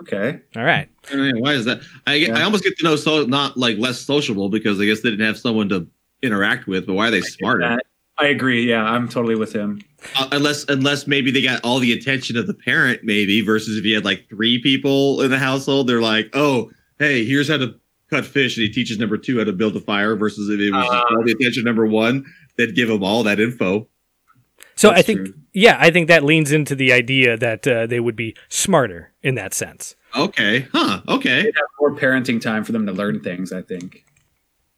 [0.01, 0.41] Okay.
[0.57, 0.89] All right.
[1.11, 1.81] I don't why is that?
[2.07, 5.01] I, get- I almost get to know so not like less sociable because I guess
[5.01, 5.89] they didn't have someone to
[6.23, 6.87] interact with.
[6.87, 7.79] But why are they smarter?
[8.21, 8.69] I agree.
[8.69, 9.81] Yeah, I'm totally with him.
[10.17, 13.85] Uh, unless unless maybe they got all the attention of the parent, maybe versus if
[13.85, 17.75] you had like three people in the household, they're like, oh, hey, here's how to
[18.11, 20.17] cut fish, and he teaches number two how to build a fire.
[20.17, 21.03] Versus if it was Uh.
[21.17, 22.25] all the attention number one,
[22.57, 23.89] they'd give them all that info.
[24.77, 25.35] So, That's I think, true.
[25.53, 29.35] yeah, I think that leans into the idea that uh, they would be smarter in
[29.35, 29.97] that sense.
[30.17, 31.01] Okay, huh?
[31.09, 33.53] Okay, They'd have more parenting time for them to learn things.
[33.53, 34.05] I think,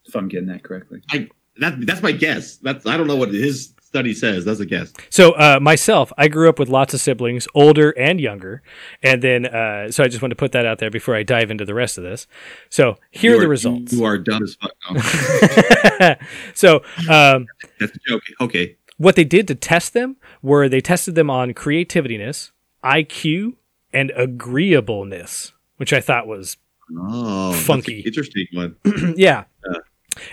[0.07, 1.03] if I'm getting that correctly.
[1.11, 1.29] I
[1.59, 2.57] that that's my guess.
[2.57, 4.45] That's I don't know what his study says.
[4.45, 4.93] That's a guess.
[5.11, 8.63] So uh, myself, I grew up with lots of siblings, older and younger,
[9.03, 11.51] and then uh, so I just want to put that out there before I dive
[11.51, 12.27] into the rest of this.
[12.69, 13.93] So here You are the results.
[13.93, 16.19] You are dumb as fuck.
[16.55, 17.47] So um,
[17.79, 18.23] that's a joke.
[18.41, 18.77] Okay.
[18.97, 22.51] what they did to test them were they tested them on creativitiness,
[22.85, 23.55] IQ,
[23.93, 26.57] and agreeableness, which I thought was
[26.99, 28.01] Oh, Funky.
[28.01, 28.77] interesting one.
[29.17, 29.45] yeah.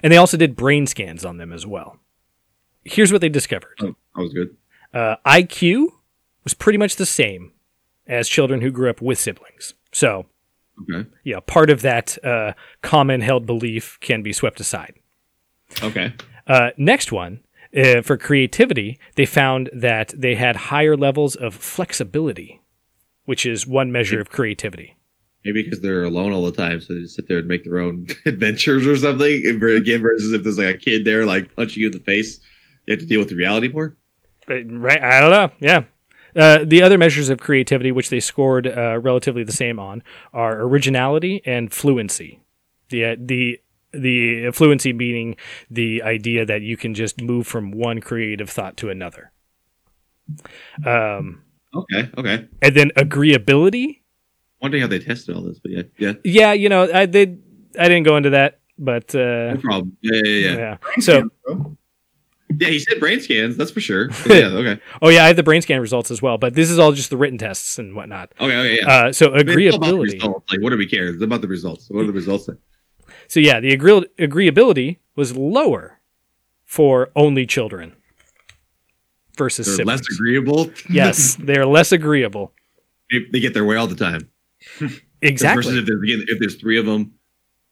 [0.03, 1.97] And they also did brain scans on them as well.
[2.89, 3.75] Here's what they discovered.
[3.81, 4.55] Oh, that was good.
[4.93, 5.87] uh, IQ
[6.43, 7.51] was pretty much the same
[8.07, 9.73] as children who grew up with siblings.
[9.91, 10.25] So,
[10.81, 11.09] Okay.
[11.23, 14.93] yeah, part of that uh, common held belief can be swept aside.
[15.83, 16.13] Okay.
[16.45, 17.41] Uh, next one,
[17.75, 22.61] uh, for creativity, they found that they had higher levels of flexibility,
[23.25, 24.95] which is one measure of creativity.
[25.43, 27.79] Maybe because they're alone all the time, so they just sit there and make their
[27.79, 29.45] own adventures or something.
[29.45, 32.39] Again, versus if there's like a kid there, like punching you in the face,
[32.87, 33.95] you have to deal with the reality more.
[34.47, 35.03] Right?
[35.03, 35.51] I don't know.
[35.59, 35.83] Yeah.
[36.35, 40.61] Uh, the other measures of creativity, which they scored uh, relatively the same on, are
[40.61, 42.41] originality and fluency.
[42.89, 43.59] The uh, the
[43.91, 45.35] the fluency meaning
[45.71, 49.31] the idea that you can just move from one creative thought to another.
[50.85, 51.43] Um,
[51.75, 52.09] Okay.
[52.17, 52.47] Okay.
[52.61, 54.01] and then agreeability.
[54.61, 57.43] Wondering how they tested all this, but yeah, yeah, Yeah, you know, I did.
[57.77, 59.97] I didn't go into that, but uh, no problem.
[60.01, 60.57] Yeah, yeah, yeah.
[60.57, 60.77] yeah.
[60.99, 61.77] So scans, bro.
[62.59, 63.57] Yeah, he said brain scans.
[63.57, 64.09] That's for sure.
[64.25, 64.47] yeah.
[64.47, 64.81] Okay.
[65.01, 67.09] Oh yeah, I have the brain scan results as well, but this is all just
[67.09, 68.31] the written tests and whatnot.
[68.39, 68.55] Okay.
[68.57, 68.77] Okay.
[68.81, 68.87] Yeah.
[68.87, 70.23] Uh, so I it's about agreeability.
[70.49, 71.07] Like, what do we care?
[71.09, 71.89] It's about the results.
[71.89, 72.45] What are the results?
[72.45, 72.53] Say?
[73.27, 75.99] So yeah, the agree- agreeability was lower
[76.65, 77.93] for only children
[79.37, 80.01] versus They're siblings.
[80.01, 80.71] less agreeable.
[80.89, 82.53] yes, they're less agreeable.
[83.11, 84.29] They, they get their way all the time.
[84.79, 85.77] Versus Exactly.
[85.79, 87.13] if there's, if there's three of them,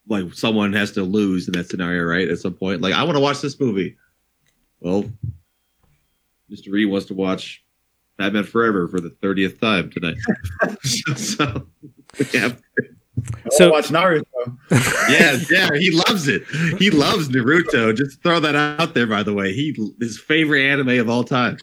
[0.08, 2.28] like someone has to lose in that scenario, right?
[2.28, 3.98] At some point, like I want to watch this movie.
[4.80, 5.06] Well,
[6.52, 6.72] Mr.
[6.72, 7.64] Reed wants to watch
[8.18, 10.16] Batman Forever for the thirtieth time tonight.
[10.84, 11.68] so, so
[12.34, 12.54] yeah,
[13.52, 14.24] So- watch Naruto.
[15.10, 16.44] yeah, yeah, he loves it.
[16.78, 17.96] He loves Naruto.
[17.96, 19.54] Just throw that out there, by the way.
[19.54, 21.58] He his favorite anime of all time.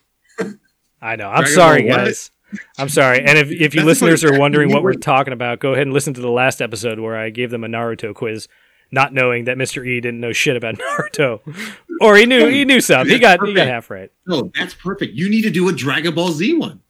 [1.00, 1.28] I know.
[1.28, 2.04] I'm Dragon sorry, Ball what?
[2.06, 2.30] guys.
[2.78, 3.18] I'm sorry.
[3.24, 5.72] And if, if you That's listeners what- are wondering what we're were- talking about, go
[5.72, 8.46] ahead and listen to the last episode where I gave them a Naruto quiz,
[8.92, 9.84] not knowing that Mr.
[9.86, 11.40] E didn't know shit about Naruto,
[12.00, 13.08] or he knew he knew some.
[13.08, 14.12] He got he got half right.
[14.26, 15.14] No, that's perfect.
[15.14, 16.80] You need to do a Dragon Ball Z one.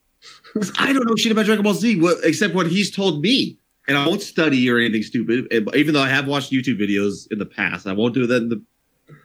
[0.79, 3.59] I don't know shit about Dragon Ball Z what, except what he's told me.
[3.89, 5.53] And I won't study or anything stupid.
[5.75, 8.49] Even though I have watched YouTube videos in the past, I won't do that in
[8.49, 8.63] the.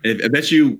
[0.06, 0.80] I I bet you.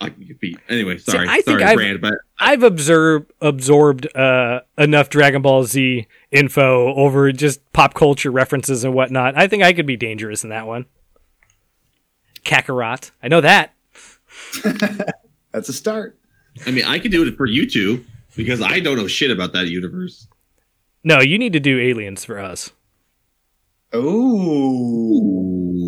[0.00, 0.56] I can compete.
[0.68, 1.26] Anyway, sorry.
[1.28, 7.32] I think I've- Brand, but I've observed absorbed uh, enough Dragon Ball Z info over
[7.32, 9.36] just pop culture references and whatnot.
[9.36, 10.86] I think I could be dangerous in that one.
[12.44, 13.74] Kakarot, I know that.
[15.52, 16.18] That's a start.
[16.66, 18.04] I mean, I could do it for you two
[18.36, 20.28] because I don't know shit about that universe.
[21.04, 22.72] No, you need to do aliens for us.
[23.94, 25.87] Ooh.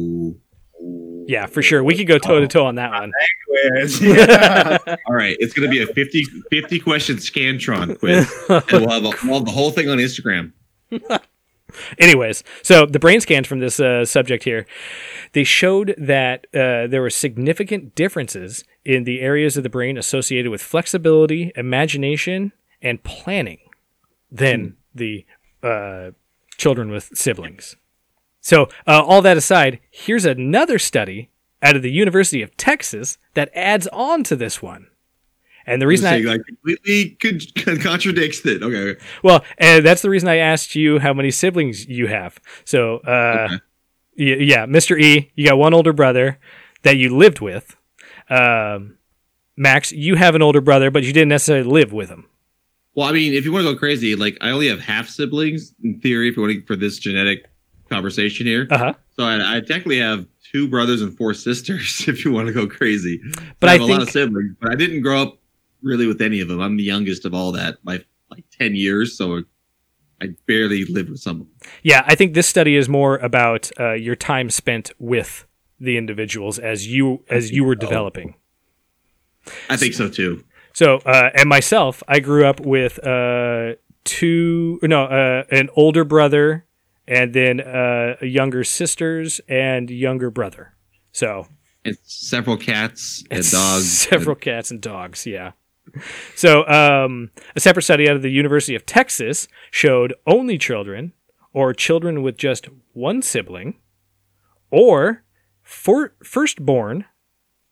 [1.31, 1.33] Ooh.
[1.33, 1.85] Yeah, for sure.
[1.85, 3.12] We could go toe to toe on that one.
[3.47, 4.01] Quiz.
[4.11, 4.78] Yeah.
[5.07, 8.31] All right, it's going to be a 50, 50 question Scantron quiz.
[8.49, 10.53] and we'll have, a, we'll have the whole thing on Instagram.
[11.99, 14.66] Anyways, so the brain scans from this uh, subject here,
[15.33, 20.51] they showed that uh, there were significant differences in the areas of the brain associated
[20.51, 22.53] with flexibility, imagination,
[22.83, 23.59] and planning
[24.33, 25.24] than the
[25.62, 26.11] uh,
[26.57, 27.76] children with siblings.
[28.41, 31.30] So, uh, all that aside, here's another study
[31.62, 34.86] out of the University of Texas that adds on to this one.
[35.66, 38.62] And the reason I, Saying, like completely con- contradicts it.
[38.62, 39.01] Okay, okay.
[39.22, 42.41] well, and that's the reason I asked you how many siblings you have.
[42.64, 43.49] So, uh,
[44.18, 44.45] Okay.
[44.47, 44.99] yeah, Mr.
[45.01, 46.38] E, you got one older brother
[46.82, 47.76] that you lived with.
[48.30, 48.97] Um,
[49.57, 52.26] Max, you have an older brother, but you didn't necessarily live with him.
[52.95, 55.74] Well, I mean, if you want to go crazy, like I only have half siblings
[55.84, 56.28] in theory.
[56.28, 57.45] If you want to for this genetic
[57.91, 58.93] conversation here, Uh huh.
[59.16, 62.05] so I, I technically have two brothers and four sisters.
[62.09, 63.20] If you want to go crazy,
[63.61, 65.38] But I I have a lot of siblings, but I didn't grow up
[65.82, 66.61] really with any of them.
[66.61, 69.43] I'm the youngest of all that by like ten years, so
[70.22, 71.57] I barely lived with some of them.
[71.82, 75.47] Yeah, I think this study is more about uh, your time spent with
[75.78, 78.34] the individuals as you as you were developing.
[79.70, 80.45] I think so too.
[80.74, 83.74] So, uh, and myself, I grew up with uh,
[84.05, 86.64] two, no, uh, an older brother,
[87.11, 90.75] and then uh, younger sisters and younger brother.
[91.13, 91.49] So,
[91.85, 93.91] And several cats and dogs.
[94.11, 95.27] several cats and dogs.
[95.27, 95.53] Yeah.
[96.37, 101.13] So, um, a separate study out of the University of Texas showed only children,
[101.53, 103.75] or children with just one sibling,
[104.71, 105.25] or
[105.63, 107.07] for firstborn,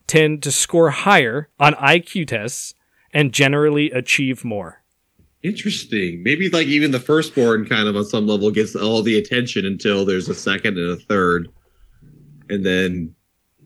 [0.09, 2.75] tend to score higher on IQ tests
[3.13, 4.83] and generally achieve more.
[5.43, 6.23] Interesting.
[6.23, 10.05] Maybe like even the firstborn kind of on some level gets all the attention until
[10.05, 11.49] there's a second and a third.
[12.49, 13.15] And then,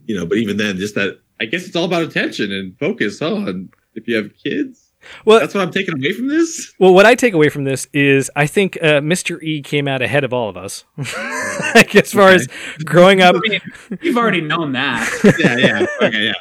[0.06, 3.20] you know, but even then, just that, I guess it's all about attention and focus,
[3.20, 3.46] huh?
[3.46, 4.92] And if you have kids,
[5.24, 6.72] Well, that's what I'm taking away from this.
[6.78, 9.42] Well, what I take away from this is I think uh, Mr.
[9.42, 10.84] E came out ahead of all of us.
[11.74, 12.48] like as far as
[12.84, 13.60] growing up, I mean,
[14.00, 15.08] you've already known that.
[15.38, 15.86] yeah, yeah.
[16.06, 16.32] Okay, yeah.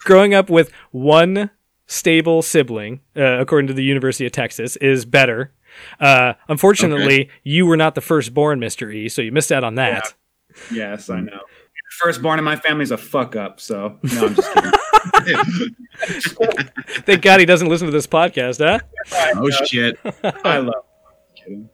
[0.00, 1.50] growing up with one
[1.86, 5.52] stable sibling, uh, according to the University of Texas, is better.
[6.00, 8.94] Uh, unfortunately, you were not the firstborn, Mr.
[8.94, 10.14] E, so you missed out on that.
[10.72, 11.40] yes, I know.
[11.98, 13.60] Firstborn in my family is a fuck up.
[13.60, 14.72] So no, I'm just kidding.
[17.04, 18.80] Thank God he doesn't listen to this podcast, huh?
[19.36, 19.98] Oh, shit.
[20.44, 20.84] I love.
[21.36, 21.70] Kidding.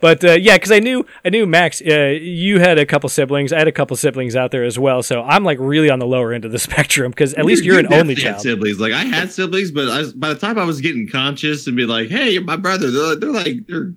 [0.00, 1.80] But uh, yeah, because I knew I knew Max.
[1.80, 3.52] Uh, you had a couple siblings.
[3.52, 5.02] I had a couple siblings out there as well.
[5.02, 7.78] So I'm like really on the lower end of the spectrum because at least you're
[7.78, 8.40] an only child.
[8.40, 8.78] Siblings.
[8.78, 11.76] Like, I had siblings, but I was, by the time I was getting conscious and
[11.76, 13.94] be like, hey, you're my brother, they're, they're like, they're,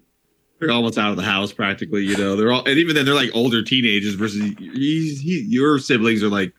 [0.59, 2.35] they're almost out of the house practically, you know.
[2.35, 6.29] They're all, and even then, they're like older teenagers versus he's, he, your siblings are
[6.29, 6.53] like,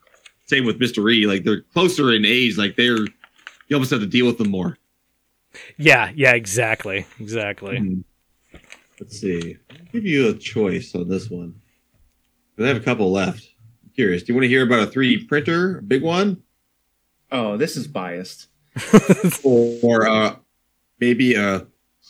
[0.46, 1.12] same with Mr.
[1.12, 4.50] E, like they're closer in age, like they're, you almost have to deal with them
[4.50, 4.76] more.
[5.76, 7.78] Yeah, yeah, exactly, exactly.
[7.78, 8.00] Hmm.
[9.00, 9.56] Let's see.
[9.70, 11.54] I'll give you a choice on this one.
[12.58, 13.48] I have a couple left.
[13.82, 14.22] I'm curious.
[14.22, 16.42] Do you want to hear about a 3D printer, a big one?
[17.32, 18.48] Oh, this is biased.
[19.42, 20.36] or uh,
[21.00, 21.60] maybe uh,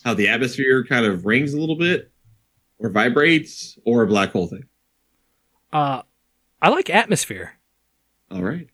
[0.05, 2.11] how the atmosphere kind of rings a little bit,
[2.81, 4.65] or vibrates, or a black hole thing.
[5.73, 6.03] Uh,
[6.61, 7.53] I like atmosphere.
[8.33, 8.69] All right.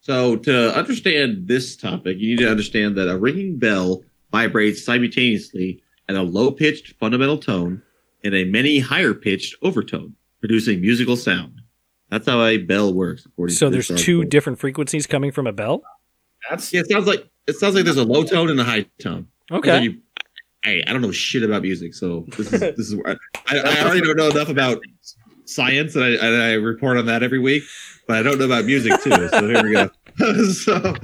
[0.00, 5.82] So to understand this topic, you need to understand that a ringing bell vibrates simultaneously
[6.08, 7.82] at a low-pitched fundamental tone
[8.24, 11.60] and a many higher-pitched overtone, producing musical sound.
[12.10, 13.26] That's how a bell works.
[13.26, 14.30] According So to there's two article.
[14.30, 15.82] different frequencies coming from a bell.
[16.48, 18.86] That's Yeah, it sounds like it sounds like there's a low tone and a high
[19.00, 19.26] tone.
[19.50, 19.82] Okay.
[19.82, 19.98] You,
[20.64, 23.16] hey, I don't know shit about music, so this is this is where
[23.48, 24.80] I, I already don't know enough about
[25.46, 27.62] science, and I, and I report on that every week,
[28.06, 29.28] but I don't know about music too.
[29.28, 29.90] So here we go.
[30.52, 30.94] so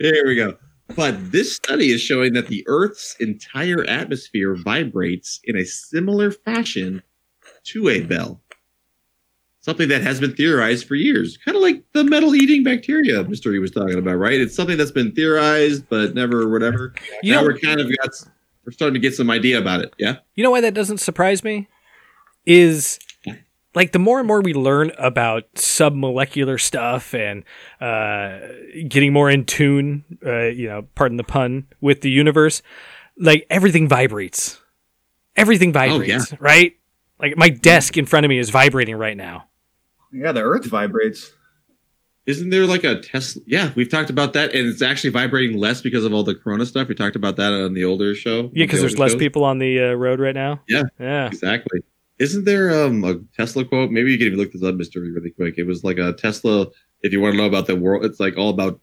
[0.00, 0.56] here we go.
[0.96, 7.02] But this study is showing that the Earth's entire atmosphere vibrates in a similar fashion
[7.64, 8.40] to a bell.
[9.60, 13.58] Something that has been theorized for years, kind of like the metal eating bacteria mystery
[13.58, 14.40] was talking about, right?
[14.40, 16.94] It's something that's been theorized but never whatever.
[17.22, 18.10] You now know, we're kind of got
[18.64, 19.94] we're starting to get some idea about it.
[19.98, 20.16] Yeah.
[20.34, 21.68] you know why that doesn't surprise me?
[22.46, 22.98] Is
[23.78, 27.44] like the more and more we learn about submolecular stuff and
[27.80, 28.40] uh,
[28.88, 32.60] getting more in tune, uh, you know, pardon the pun, with the universe,
[33.16, 34.60] like everything vibrates.
[35.36, 36.72] Everything vibrates, right?
[37.20, 39.44] Like my desk in front of me is vibrating right now.
[40.12, 40.32] yeah.
[40.32, 41.30] The Earth vibrates.
[42.26, 43.42] Isn't there like a Tesla?
[43.46, 46.66] Yeah, we've talked about that, and it's actually vibrating less because of all the Corona
[46.66, 46.88] stuff.
[46.88, 48.50] We talked about that on the older show.
[48.52, 50.60] Yeah, because The there's older less people on the uh, road right now.
[50.68, 50.82] Yeah.
[50.98, 51.28] yeah.
[51.28, 51.80] Exactly.
[52.18, 53.90] Isn't there um, a Tesla quote?
[53.90, 55.54] Maybe you can even look this up, Mister, really quick.
[55.56, 56.66] It was like a Tesla.
[57.02, 58.80] If you want to know about the world, it's like all about,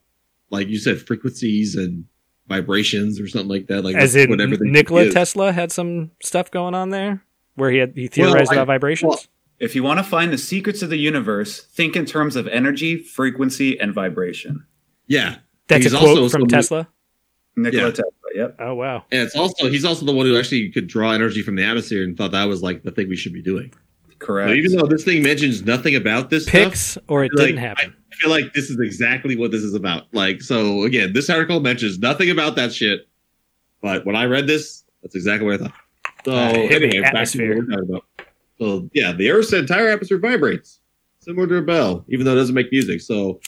[0.51, 2.05] like you said, frequencies and
[2.47, 3.83] vibrations or something like that.
[3.83, 5.11] Like As that's in what everything Nikola.
[5.11, 7.23] Tesla had some stuff going on there
[7.55, 9.09] where he had he theorized I- about vibrations.
[9.09, 9.19] well,
[9.59, 12.97] If you want to find the secrets of the universe, think in terms of energy,
[12.97, 14.65] frequency, and vibration.
[15.07, 16.87] Yeah, That's he's a quote also from Tesla.
[17.57, 17.89] Nikola Yeah.
[17.89, 18.11] Tesla.
[18.35, 18.55] Yep.
[18.59, 19.03] Oh wow.
[19.11, 22.03] and it's also he's also the one who actually could draw energy from the atmosphere
[22.03, 23.73] and thought that was like the thing we should be doing.
[24.19, 24.49] Correct.
[24.49, 27.61] So even though this thing mentions nothing about this stuff, Picks or it like, didn't
[27.61, 27.95] happen.
[28.11, 30.03] I feel like this is exactly what this is about.
[30.13, 33.07] Like, so again, this article mentions nothing about that shit.
[33.81, 35.73] But when I read this, that's exactly what I thought.
[36.25, 37.55] So Uh, anyway, back to atmosphere.
[37.57, 38.05] what we're talking about.
[38.59, 40.79] So yeah, the Earth's entire atmosphere vibrates,
[41.19, 43.01] similar to a bell, even though it doesn't make music.
[43.01, 43.39] So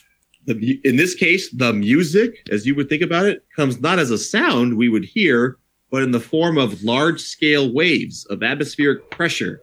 [0.47, 4.09] the in this case, the music, as you would think about it, comes not as
[4.11, 5.57] a sound we would hear,
[5.91, 9.61] but in the form of large scale waves of atmospheric pressure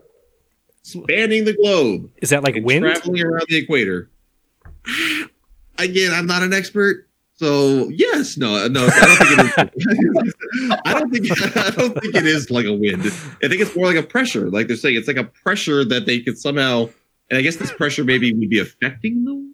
[0.83, 2.85] spanning the globe Is that like wind?
[2.85, 4.11] traveling around the equator.
[4.87, 5.27] Ah,
[5.79, 10.35] again, I'm not an expert, so yes, no, uh, no, I don't think it is.
[10.85, 13.03] I don't think I don't think it is like a wind.
[13.07, 14.51] I think it's more like a pressure.
[14.51, 16.91] Like they're saying, it's like a pressure that they could somehow.
[17.31, 19.54] And I guess this pressure maybe would be affecting the.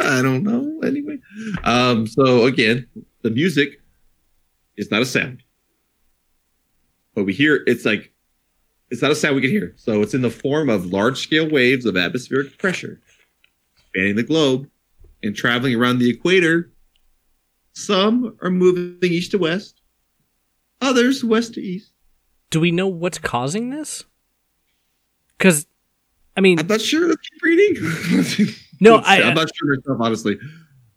[0.00, 0.80] I don't know.
[0.86, 1.18] Anyway,
[1.64, 2.86] um, so again,
[3.22, 3.80] the music
[4.76, 5.42] is not a sound,
[7.14, 8.12] but we hear it's like
[8.90, 9.74] it's not a sound we can hear.
[9.76, 13.00] So it's in the form of large scale waves of atmospheric pressure
[13.88, 14.68] spanning the globe
[15.22, 16.70] and traveling around the equator.
[17.74, 19.80] Some are moving east to west,
[20.80, 21.92] others west to east.
[22.50, 24.04] Do we know what's causing this?
[25.38, 25.66] Because,
[26.36, 27.08] I mean, I'm not sure.
[27.08, 28.54] Let's keep reading.
[28.82, 30.38] No, I- I'm not sure myself, honestly.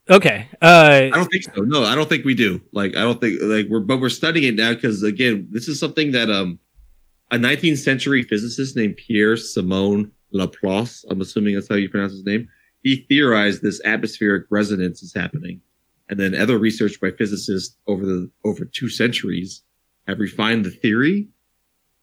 [0.10, 0.48] okay.
[0.62, 1.62] Uh, I don't think so.
[1.62, 2.62] No, I don't think we do.
[2.74, 5.80] Like, I don't think like we're, but we're studying it now because again, this is
[5.80, 6.60] something that um,
[7.32, 12.26] a 19th century physicist named Pierre Simon Laplace, I'm assuming that's how you pronounce his
[12.26, 12.48] name.
[12.84, 15.62] He theorized this atmospheric resonance is happening,
[16.10, 19.64] and then other research by physicists over the over two centuries
[20.08, 21.28] have refined the theory,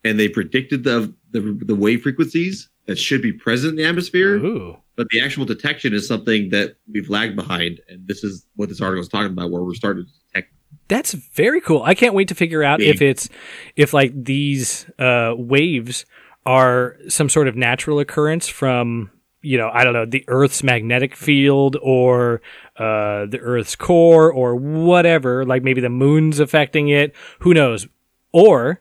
[0.04, 4.36] and they predicted the the, the wave frequencies that should be present in the atmosphere
[4.36, 4.76] ooh.
[4.96, 8.80] but the actual detection is something that we've lagged behind and this is what this
[8.80, 10.52] article is talking about where we're starting to detect
[10.88, 11.82] That's very cool.
[11.82, 13.28] I can't wait to figure out if it's
[13.76, 16.04] if like these uh, waves
[16.44, 19.10] are some sort of natural occurrence from
[19.42, 22.42] you know I don't know the Earth's magnetic field or
[22.76, 25.44] uh, the Earth's core or whatever.
[25.44, 27.14] Like maybe the moon's affecting it.
[27.40, 27.86] Who knows?
[28.32, 28.80] Or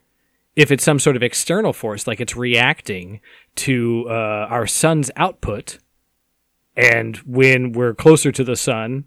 [0.55, 3.21] if it's some sort of external force, like it's reacting
[3.55, 5.77] to uh, our sun's output,
[6.75, 9.05] and when we're closer to the sun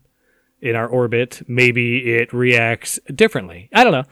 [0.60, 3.68] in our orbit, maybe it reacts differently.
[3.74, 4.04] I don't know.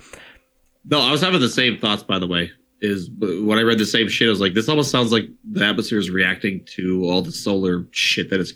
[0.85, 3.87] no i was having the same thoughts by the way is when i read the
[3.87, 7.23] same shit i was like this almost sounds like the atmosphere is reacting to all
[7.23, 8.53] the solar shit that is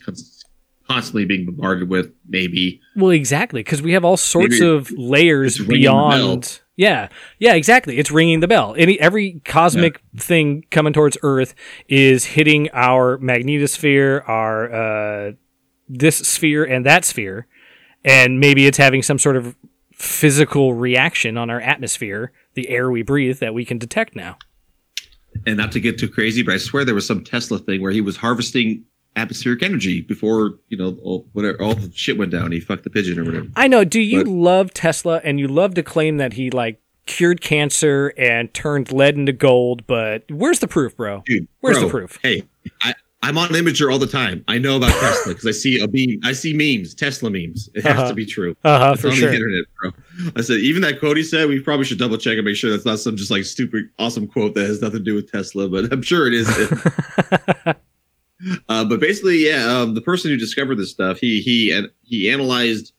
[0.89, 5.59] constantly being bombarded with maybe Well, exactly, because we have all sorts Maybe of layers
[5.59, 6.61] beyond.
[6.77, 7.09] Yeah,
[7.39, 7.99] yeah, exactly.
[7.99, 8.75] It's ringing the bell.
[8.77, 11.55] Any every cosmic thing coming towards Earth
[11.89, 15.33] is hitting our magnetosphere, our uh,
[15.89, 17.47] this sphere and that sphere,
[18.05, 19.57] and maybe it's having some sort of
[19.95, 24.37] physical reaction on our atmosphere, the air we breathe that we can detect now.
[25.47, 27.93] And not to get too crazy, but I swear there was some Tesla thing where
[27.93, 28.85] he was harvesting
[29.17, 32.53] atmospheric energy before you know all, whatever all the shit went down.
[32.53, 33.47] He fucked the pigeon or whatever.
[33.57, 33.85] I know.
[33.85, 38.13] Do you But- love Tesla and you love to claim that he like cured cancer
[38.19, 41.23] and turned lead into gold, but where's the proof, bro?
[41.27, 42.19] Dude, Where's bro, the proof?
[42.23, 42.43] Hey,
[42.83, 44.45] I, I'm on Imgur all the time.
[44.49, 46.19] I know about Tesla because I see a beam.
[46.25, 47.71] I see memes, Tesla memes.
[47.75, 48.09] It has Uh-huh.
[48.09, 48.57] to be true.
[48.65, 49.31] Uh huh, It's for on sure.
[49.31, 49.91] the internet, bro.
[50.37, 52.71] I said even that quote he said, we probably should double check and make sure
[52.71, 55.69] that's not some just like stupid awesome quote that has nothing to do with Tesla,
[55.69, 56.49] but I'm sure it is.
[58.69, 62.31] uh, but basically, yeah, um, the person who discovered this stuff, he he and he
[62.31, 62.93] analyzed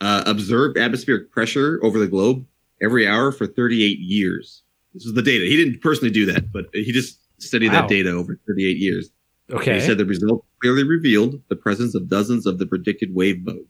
[0.00, 2.44] uh, observed atmospheric pressure over the globe
[2.82, 4.62] every hour for 38 years.
[4.92, 5.44] This is the data.
[5.44, 7.82] He didn't personally do that, but he just studied Wow.
[7.82, 9.10] that data over 38 years.
[9.48, 9.74] And Okay.
[9.74, 13.68] He said the result clearly revealed the presence of dozens of the predicted wave modes.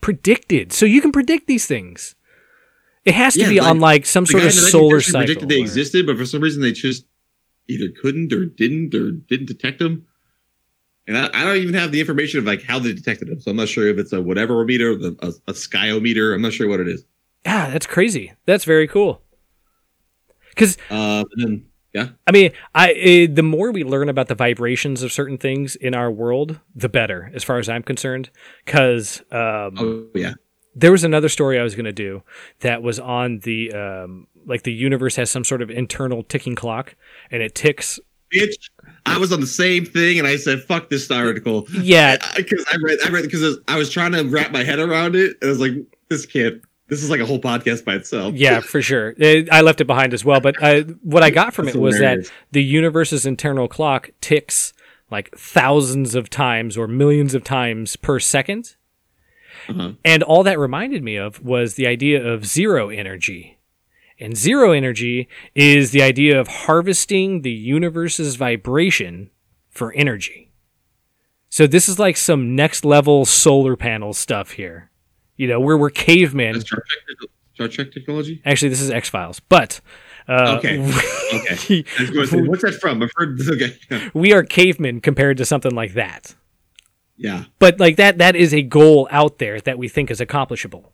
[0.00, 0.72] predicted.
[0.72, 2.14] So you can predict these things.
[3.04, 5.20] It has to Yeah, be like, on like some sort of solar 1930s cycle.
[5.26, 7.06] predicted they or- existed, but for some reason they just
[7.68, 10.06] either couldn't or didn't or didn't detect them.
[11.06, 13.50] And I, I don't even have the information of like how they detected them, so
[13.50, 16.34] I'm not sure if it's a whatever meter, or a, a skyometer.
[16.34, 17.04] I'm not sure what it is.
[17.44, 18.32] Yeah, that's crazy.
[18.46, 19.20] That's very cool.
[20.50, 25.04] Because Uh, then yeah, I mean, I eh, the more we learn about the vibrations
[25.04, 28.30] of certain things in our world, the better, as far as I'm concerned.
[28.64, 30.34] Because um, oh yeah,
[30.74, 32.22] there was another story I was going to do
[32.60, 36.96] that was on the um, like the universe has some sort of internal ticking clock,
[37.30, 38.00] and it ticks.
[38.34, 38.70] bitch.
[39.06, 42.76] I was on the same thing, and I said, "Fuck this article." Yeah, because I
[42.82, 45.48] read, I read because I was trying to wrap my head around it, and I
[45.48, 45.72] was like,
[46.08, 46.62] "This can't.
[46.88, 49.14] This is like a whole podcast by itself." yeah, for sure.
[49.20, 52.28] I left it behind as well, but I, what I got from it was hilarious.
[52.28, 54.72] that the universe's internal clock ticks
[55.10, 58.76] like thousands of times or millions of times per second.
[59.68, 59.92] Uh-huh.
[60.04, 63.53] And all that reminded me of was the idea of zero energy.
[64.20, 69.30] And zero energy is the idea of harvesting the universe's vibration
[69.70, 70.52] for energy.
[71.48, 74.90] So this is like some next level solar panel stuff here.
[75.36, 76.60] You know, where we're cavemen.
[76.60, 78.40] Star Trek, Star Trek technology.
[78.44, 79.80] Actually, this is X Files, but
[80.28, 80.78] uh, Okay.
[81.34, 81.56] Okay.
[81.68, 83.02] we, I was going to say, what's that from?
[83.02, 83.40] I've heard.
[83.50, 84.10] Okay.
[84.14, 86.36] we are cavemen compared to something like that.
[87.16, 87.44] Yeah.
[87.58, 90.92] But like that, that is a goal out there that we think is accomplishable.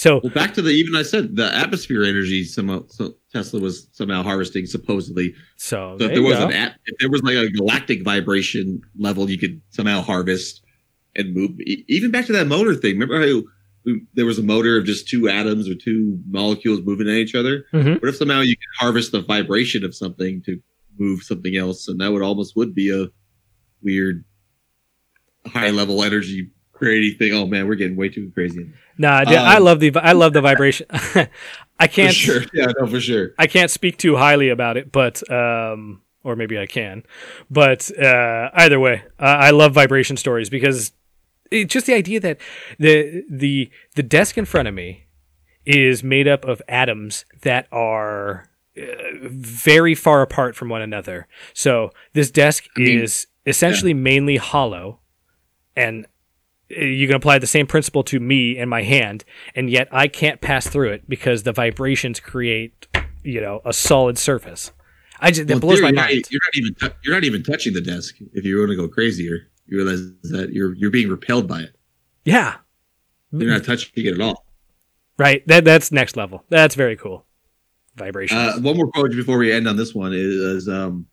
[0.00, 2.42] So Well, back to the even I said the atmosphere energy.
[2.44, 5.34] Somehow, so Tesla was somehow harvesting supposedly.
[5.58, 6.46] So, So there if there was go.
[6.46, 10.62] an at, if there was like a galactic vibration level, you could somehow harvest
[11.16, 11.50] and move.
[11.60, 12.98] Even back to that motor thing.
[12.98, 13.42] Remember how
[14.14, 17.66] there was a motor of just two atoms or two molecules moving at each other?
[17.74, 18.00] Mhm.
[18.00, 20.62] What if somehow you could harvest the vibration of something to
[20.98, 23.08] move something else, and that would almost would be a
[23.82, 24.24] weird
[25.46, 26.48] high level energy
[26.80, 27.32] creating thing.
[27.34, 28.70] Oh man, we're getting way too crazy.
[28.98, 30.86] Nah, dude, I Um, love the I love the vibration.
[31.78, 33.32] I can't sure, yeah, no, for sure.
[33.38, 37.04] I can't speak too highly about it, but um, or maybe I can.
[37.50, 40.92] But uh, either way, uh, I love vibration stories because
[41.50, 42.38] it's just the idea that
[42.78, 45.06] the the the desk in front of me
[45.66, 48.82] is made up of atoms that are uh,
[49.22, 51.28] very far apart from one another.
[51.54, 55.00] So this desk mean, is essentially mainly hollow,
[55.76, 56.06] and
[56.70, 60.40] you can apply the same principle to me and my hand, and yet I can't
[60.40, 62.86] pass through it because the vibrations create,
[63.24, 64.72] you know, a solid surface.
[65.20, 66.16] I just that Well, blows theory, my you're, mind.
[66.22, 68.16] not, you're not even you're not even touching the desk.
[68.32, 70.00] If you want to go crazier, you realize
[70.30, 71.76] that you're you're being repelled by it.
[72.24, 72.56] Yeah,
[73.32, 74.44] You're not touching it at all.
[75.18, 75.46] right.
[75.48, 76.44] That that's next level.
[76.48, 77.26] That's very cool.
[77.96, 78.38] Vibrations.
[78.40, 81.06] Uh, one more quote before we end on this one is, is um,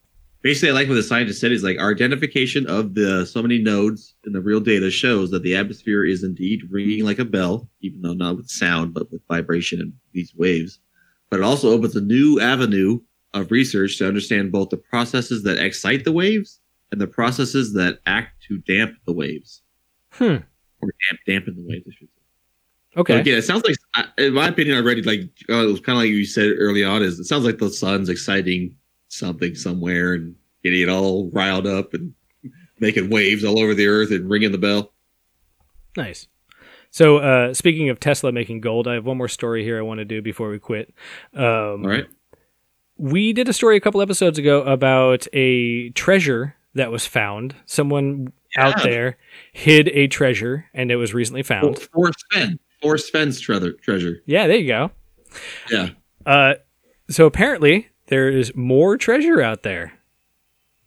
[0.47, 3.59] basically I like what the scientist said is like our identification of the so many
[3.59, 7.67] nodes in the real data shows that the atmosphere is indeed ringing like a bell,
[7.81, 10.79] even though not with sound but with vibration and these waves.
[11.29, 13.01] But it also opens a new avenue
[13.33, 16.61] of research to understand both the processes that excite the waves
[16.93, 19.63] and the processes that act to damp the waves
[20.11, 20.37] hmm.
[20.81, 21.83] or damp, dampen the waves.
[21.89, 23.01] I should say.
[23.01, 23.15] Okay.
[23.15, 26.03] So again, it sounds like, in my opinion, already like uh, it was kind of
[26.03, 27.03] like you said early on.
[27.03, 28.77] Is it sounds like the sun's exciting
[29.09, 32.13] something somewhere and getting it all riled up and
[32.79, 34.93] making waves all over the earth and ringing the bell.
[35.95, 36.27] Nice.
[36.91, 39.99] So, uh, speaking of Tesla making gold, I have one more story here I want
[39.99, 40.93] to do before we quit.
[41.33, 42.05] Um, All right.
[42.97, 47.55] we did a story a couple episodes ago about a treasure that was found.
[47.65, 49.17] Someone out there
[49.51, 51.79] hid a treasure, and it was recently found.
[51.79, 52.59] Forrest Fenn.
[52.81, 53.73] Forrest Fenn's treasure.
[53.73, 54.21] treasure.
[54.25, 54.91] Yeah, there you go.
[55.69, 55.89] Yeah.
[56.25, 56.53] Uh,
[57.09, 59.93] so apparently there is more treasure out there.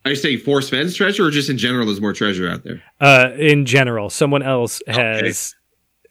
[0.05, 2.83] Are you saying Forrest Fenn's treasure or just in general there's more treasure out there?
[3.01, 5.55] Uh, in general, someone else has.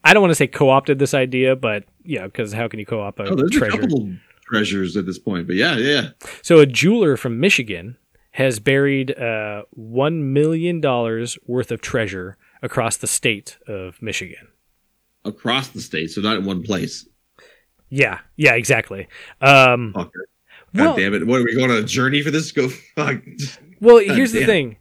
[0.04, 3.02] I don't want to say co-opted this idea, but yeah, because how can you co
[3.02, 3.78] opt a Oh, there's treasure?
[3.78, 4.14] a couple
[4.46, 5.48] treasures at this point.
[5.48, 6.10] But yeah, yeah.
[6.42, 7.98] So a jeweler from Michigan
[8.32, 14.48] has buried uh, one million dollars worth of treasure across the state of Michigan.
[15.26, 17.08] Across the state, so not in one place.
[17.90, 19.08] Yeah, yeah, exactly.
[19.42, 20.12] Um, Fucker.
[20.76, 21.26] God Well- damn it.
[21.26, 22.52] What are we going on a journey for this?
[22.52, 23.18] Go fuck.
[23.80, 24.78] Well, here's the thing.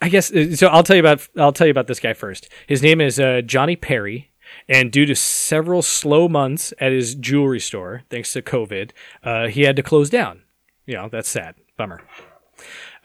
[0.00, 0.66] I guess uh, so.
[0.68, 2.48] I'll tell you about I'll tell you about this guy first.
[2.66, 4.30] His name is uh, Johnny Perry,
[4.68, 8.90] and due to several slow months at his jewelry store, thanks to COVID,
[9.22, 10.42] uh, he had to close down.
[10.86, 12.02] You know that's sad, bummer.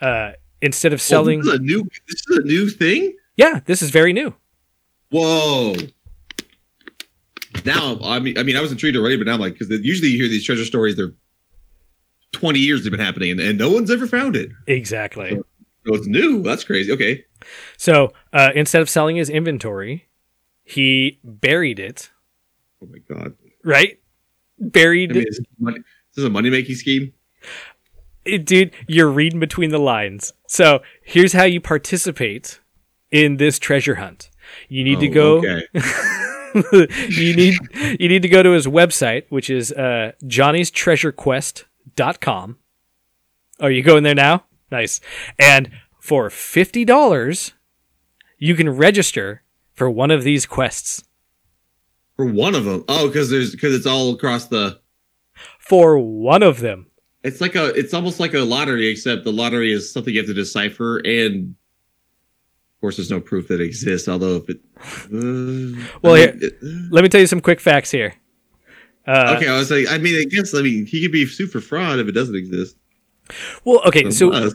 [0.00, 3.16] Uh, instead of selling, Oh, this is a new this is a new thing?
[3.36, 4.34] yeah, this is very new.
[5.10, 5.74] Whoa.
[7.64, 10.08] Now I mean I mean I was intrigued already, but now I'm like because usually
[10.10, 11.12] you hear these treasure stories, they're
[12.32, 14.50] 20 years they've been happening and, and no one's ever found it.
[14.66, 15.30] Exactly.
[15.86, 16.42] So it's new.
[16.42, 16.92] That's crazy.
[16.92, 17.24] Okay.
[17.76, 20.06] So uh, instead of selling his inventory,
[20.62, 22.10] he buried it.
[22.82, 23.34] Oh my god.
[23.64, 23.98] Right,
[24.58, 25.84] buried I mean, is money, is
[26.16, 27.12] this a money making scheme?
[28.24, 28.72] it, dude.
[28.86, 30.32] You're reading between the lines.
[30.46, 32.60] So here's how you participate
[33.10, 34.30] in this treasure hunt.
[34.68, 35.58] You need to Oh, go.
[35.74, 36.86] Okay.
[37.10, 37.54] you need
[38.00, 40.12] you need to go to his website, which is uh,
[41.96, 42.58] johnnystreasurequest.com.
[43.60, 44.44] Are you going there now?
[44.70, 45.00] Nice.
[45.38, 45.70] And
[46.00, 47.52] for fifty dollars,
[48.38, 49.42] you can register
[49.74, 51.04] for one of these quests.
[52.16, 52.84] For one of them.
[52.88, 54.80] Oh, because there's because it's all across the.
[55.58, 56.86] For one of them.
[57.22, 57.66] It's like a.
[57.74, 61.54] It's almost like a lottery, except the lottery is something you have to decipher, and
[62.76, 64.08] of course, there's no proof that it exists.
[64.08, 64.60] Although if it.
[65.12, 68.14] Uh, Well, I here- mean, it- Let me tell you some quick facts here.
[69.06, 71.60] Uh, okay, I was like, I mean, I guess, I mean, he could be super
[71.60, 72.76] fraud if it doesn't exist.
[73.64, 74.52] Well, okay, so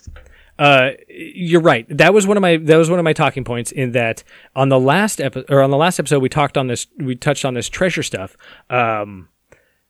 [0.58, 1.86] uh, you're right.
[1.90, 3.72] That was one of my that was one of my talking points.
[3.72, 4.24] In that
[4.56, 6.88] on the last episode or on the last episode, we talked on this.
[6.98, 8.38] We touched on this treasure stuff.
[8.70, 9.30] Um,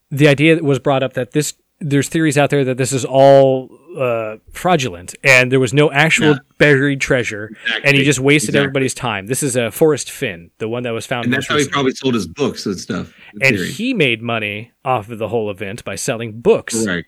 [0.10, 3.03] the idea that was brought up that this there's theories out there that this is
[3.05, 6.39] all uh, fraudulent and there was no actual Yeah.
[6.57, 7.51] buried treasure,
[7.84, 8.63] and he just wasted Exactly.
[8.63, 9.28] everybody's time.
[9.28, 11.26] This is a Forrest Fenn, the one that was found.
[11.26, 13.13] and that's how he probably sold his books and stuff.
[13.41, 13.71] and theory.
[13.71, 16.84] he made money off of the whole event by selling books.
[16.84, 17.07] Correct.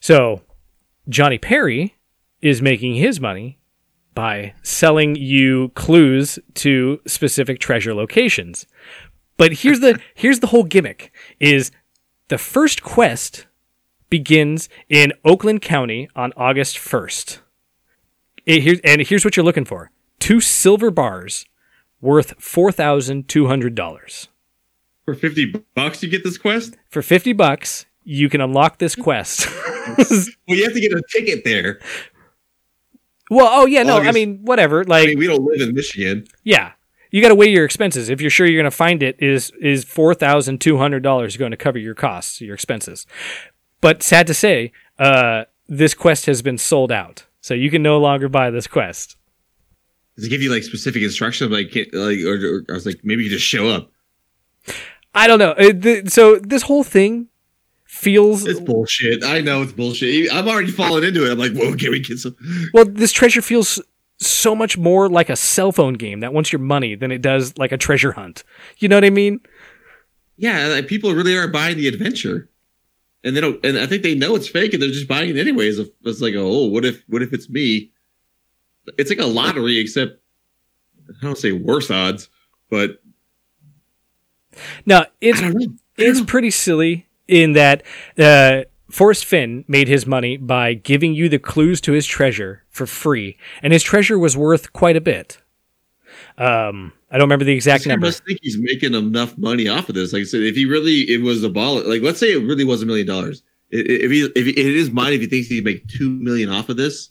[0.00, 0.42] So
[1.08, 1.96] Johnny Perry
[2.42, 3.58] is making his money
[4.14, 8.66] by selling you clues to specific treasure locations.
[9.36, 11.70] But here's the here's the whole gimmick is
[12.28, 13.45] the first quest
[14.10, 17.40] begins in Oakland County on August 1st.
[18.44, 19.90] It- here- and here's what you're looking for.
[20.20, 21.44] Two silver bars
[22.00, 24.28] worth $4,200.
[25.04, 26.76] For 50 bucks, you get this quest?
[26.90, 29.48] For 50 bucks, you can unlock this quest.
[29.86, 31.78] Well, you have to get a ticket there.
[33.30, 34.80] Well, oh yeah, no, I mean whatever.
[34.80, 36.26] I Like, mean, we don't live in Michigan.
[36.42, 36.72] yeah,
[37.12, 38.08] you got to weigh your expenses.
[38.08, 41.36] If you're sure you're going to find it, is is four thousand two hundred dollars
[41.36, 43.06] going to cover your costs, your expenses?
[43.86, 47.98] But sad to say, uh, this quest has been sold out, so you can no
[47.98, 49.16] longer buy this quest.
[50.16, 51.52] Does it give you like specific instructions?
[51.52, 53.92] Like, like, or, or I was like, maybe you just show up.
[55.14, 55.52] I don't know.
[55.52, 57.28] Uh, th- so this whole thing
[57.84, 59.22] feels It's bullshit.
[59.22, 60.32] I know it's bullshit.
[60.32, 61.30] I'm already falling into it.
[61.30, 62.34] I'm like, whoa, can we get some?
[62.74, 62.86] well.
[62.86, 63.80] This treasure feels
[64.18, 67.56] so much more like a cell phone game that wants your money than it does
[67.56, 68.42] like a treasure hunt.
[68.78, 69.38] You know what I mean?
[70.36, 72.50] Yeah, like, people really are buying the adventure,
[73.26, 73.62] and they don't.
[73.64, 75.78] And I think they know it's fake, and they're just buying it anyways.
[76.04, 77.90] It's like, oh, what if, what if it's me?
[78.96, 80.20] It's like a lottery, except
[81.10, 82.28] I don't say worse odds,
[82.70, 83.02] but
[84.86, 85.74] Now it's I don't know.
[85.98, 87.82] it's pretty silly in that
[88.16, 92.86] uh, Forrest Fenn made his money by giving you the clues to his treasure for
[92.86, 95.38] free, and his treasure was worth quite a bit.
[96.38, 98.06] Um, I don't remember the exact number.
[98.06, 100.12] must think he's making enough money off of this.
[100.12, 102.64] Like I said, if he really it was a ball, like let's say it really
[102.64, 103.42] was a million dollars.
[103.72, 106.50] I- i- If he if he, in his if he thinks he'd make two million
[106.50, 107.10] off of this,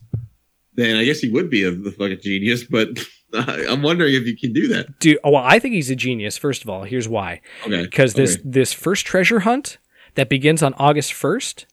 [0.76, 2.64] then I guess he would be a, a fucking genius.
[2.70, 2.90] But
[3.34, 5.00] I'm wondering if you can do that.
[5.00, 6.38] Dude, oh, well, I think he's a genius.
[6.38, 8.44] First of all, here's why: Okay, because this okay.
[8.46, 9.78] this first treasure hunt
[10.14, 11.66] that begins on August first,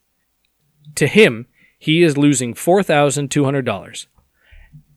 [0.97, 1.47] to him,
[1.79, 4.07] he is losing four thousand two hundred dollars.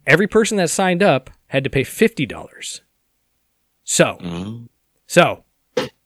[0.07, 2.81] Every person that signed up had to pay fifty dollars.
[3.83, 4.17] So.
[4.23, 4.67] Oh.
[5.07, 5.43] So,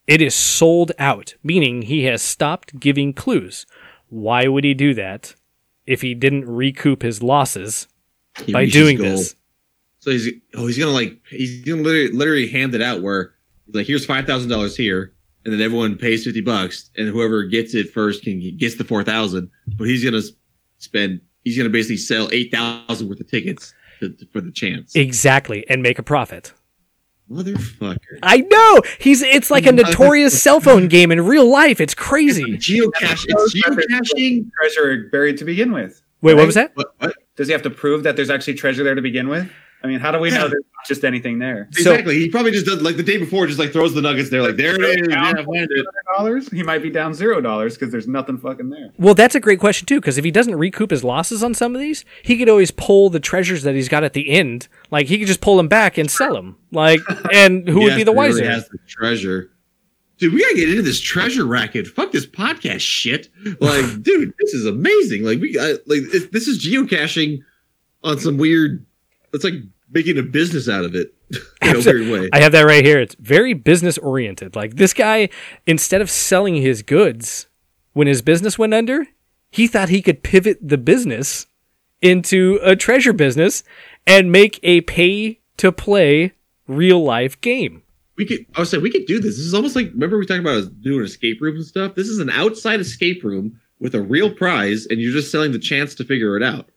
[0.06, 3.64] it is sold out, meaning he has stopped giving clues.
[4.08, 5.34] Why would he do that
[5.86, 7.86] if he didn't recoup his losses
[8.44, 9.36] He by doing this?
[10.00, 13.34] So he's oh he's gonna like he's gonna literally, literally hand it out where
[13.66, 15.12] he's like here's five thousand dollars here
[15.44, 19.04] and then everyone pays fifty bucks and whoever gets it first can gets the four
[19.04, 20.22] thousand but he's gonna
[20.78, 23.74] spend he's to basically sell eight thousand worth of tickets
[24.32, 24.94] for the chance.
[24.96, 26.52] Exactly, and make a profit.
[27.30, 28.18] Motherfucker.
[28.22, 29.22] I know he's.
[29.22, 31.80] It's like a notorious cell phone game in real life.
[31.80, 32.56] It's crazy.
[32.56, 33.24] Geocache.
[33.28, 34.50] It's geocaching.
[34.60, 36.02] treasure buried to begin with.
[36.22, 36.72] Wait, what was that?
[36.74, 36.94] What?
[36.98, 37.14] what?
[37.36, 39.50] Does he have to prove that there's actually treasure there to begin with?
[39.82, 40.48] I mean, how do we know Yeah.
[40.48, 41.68] there's not just anything there?
[41.72, 42.18] So- Exactly.
[42.18, 44.56] he probably just does like the day before, just like throws the nuggets there, like
[44.56, 45.08] there it is.
[45.08, 46.16] Yeah, I.
[46.16, 46.50] Dollars?
[46.50, 48.90] He might be down zero dollars because there's nothing fucking there.
[48.98, 51.74] Well, that's a great question too, because if he doesn't recoup his losses on some
[51.74, 54.68] of these, he could always pull the treasures that he's got at the end.
[54.90, 56.56] Like he could just pull them back and sell them.
[56.72, 57.00] Like,
[57.32, 58.50] and who would be the he really wiser?
[58.50, 59.50] has the treasure.
[60.18, 61.86] Dude, we gotta get into this treasure racket.
[61.86, 63.28] Fuck this podcast shit.
[63.60, 65.22] Like, dude, this is amazing.
[65.24, 67.38] Like, we got like it, this is geocaching
[68.04, 68.84] on some weird.
[69.32, 69.54] It's like
[69.92, 71.14] making a business out of it
[71.62, 72.28] in a weird way.
[72.32, 73.00] I have that right here.
[73.00, 74.56] It's very business oriented.
[74.56, 75.28] Like this guy,
[75.66, 77.46] instead of selling his goods
[77.92, 79.06] when his business went under,
[79.50, 81.46] he thought he could pivot the business
[82.00, 83.62] into a treasure business
[84.06, 86.32] and make a pay to play
[86.66, 87.82] real life game.
[88.16, 88.46] we could.
[88.54, 89.36] I was saying we could do this.
[89.36, 91.94] This is almost like remember we talked about doing escape rooms and stuff.
[91.94, 95.58] This is an outside escape room with a real prize, and you're just selling the
[95.58, 96.68] chance to figure it out.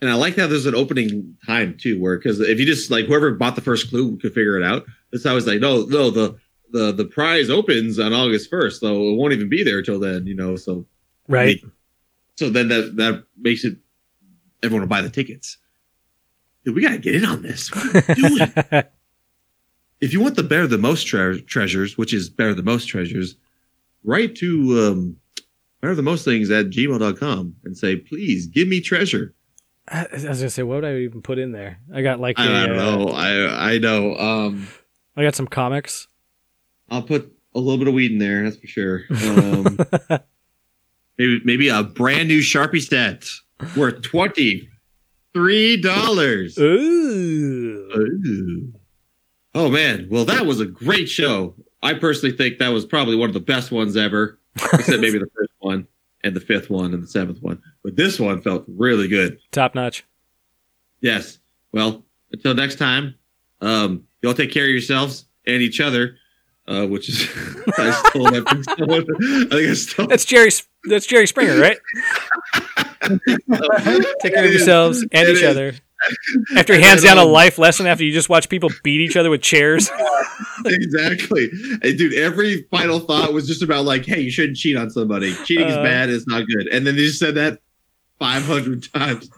[0.00, 3.06] And I like how there's an opening time too, where because if you just like
[3.06, 4.84] whoever bought the first clue could figure it out.
[5.12, 6.36] That's how I was like, no, no, the
[6.72, 10.26] the the prize opens on August first, so it won't even be there till then,
[10.26, 10.56] you know.
[10.56, 10.86] So
[11.28, 11.60] Right.
[12.36, 13.76] so then that that makes it
[14.62, 15.56] everyone will buy the tickets.
[16.64, 17.72] Dude, we gotta get in on this.
[17.74, 18.52] What are we doing?
[20.00, 23.36] if you want the better the most tre- treasures, which is better the most treasures,
[24.02, 25.16] write to um,
[25.80, 29.34] better the most things at gmail.com and say, please give me treasure.
[29.88, 31.78] I, I was gonna say, what would I even put in there?
[31.92, 33.08] I got like I, a, don't uh, know.
[33.08, 34.16] I I know.
[34.16, 34.68] Um,
[35.16, 36.08] I got some comics.
[36.90, 38.44] I'll put a little bit of weed in there.
[38.44, 39.02] That's for sure.
[39.10, 39.78] Um,
[41.18, 43.28] maybe maybe a brand new Sharpie set
[43.76, 44.68] worth twenty
[45.34, 46.58] three dollars.
[46.58, 47.92] Ooh.
[49.54, 51.54] Oh man, well that was a great show.
[51.82, 55.26] I personally think that was probably one of the best ones ever, except maybe the
[56.24, 57.62] and the fifth one and the seventh one.
[57.84, 59.38] But this one felt really good.
[59.52, 60.04] Top notch.
[61.00, 61.38] Yes.
[61.72, 63.14] Well, until next time,
[63.60, 66.16] um, y'all take care of yourselves and each other.
[66.66, 67.20] Uh, which is
[67.76, 69.04] I stole that from someone.
[69.52, 70.06] I think I stole.
[70.06, 70.48] That's Jerry.
[70.84, 71.76] That's Jerry Springer, right?
[74.22, 75.44] Take care of yourselves and It each is.
[75.44, 75.74] other.
[76.56, 79.30] After he hands down a life lesson, after you just watch people beat each other
[79.30, 79.90] with chairs.
[80.66, 81.48] exactly.
[81.82, 85.34] And dude, every final thought was just about like, hey, you shouldn't cheat on somebody.
[85.44, 85.82] Cheating is Uh.
[85.82, 86.66] bad, it's not good.
[86.68, 87.60] And then they just said that
[88.18, 89.30] 500 times.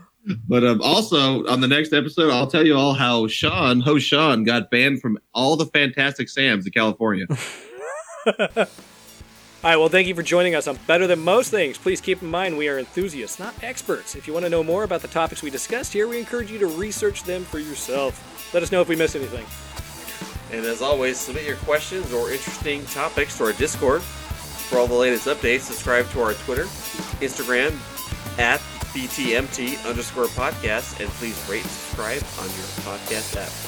[0.48, 4.42] But um, also on the next episode, I'll tell you all how Sean, host Sean,
[4.42, 7.26] got banned from all the Fantastic Sams in California.
[9.66, 11.76] All right, well, thank you for joining us on Better Than Most Things.
[11.76, 14.14] Please keep in mind we are enthusiasts, not experts.
[14.14, 16.58] If you want to know more about the topics we discussed here, we encourage you
[16.60, 18.54] to research them for yourself.
[18.54, 19.44] Let us know if we missed anything.
[20.56, 24.02] And as always, submit your questions or interesting topics to our Discord.
[24.02, 26.66] For all the latest updates, subscribe to our Twitter,
[27.18, 27.72] Instagram,
[28.38, 28.60] at
[28.94, 33.65] BTMT underscore podcast, and please rate and subscribe on your podcast app.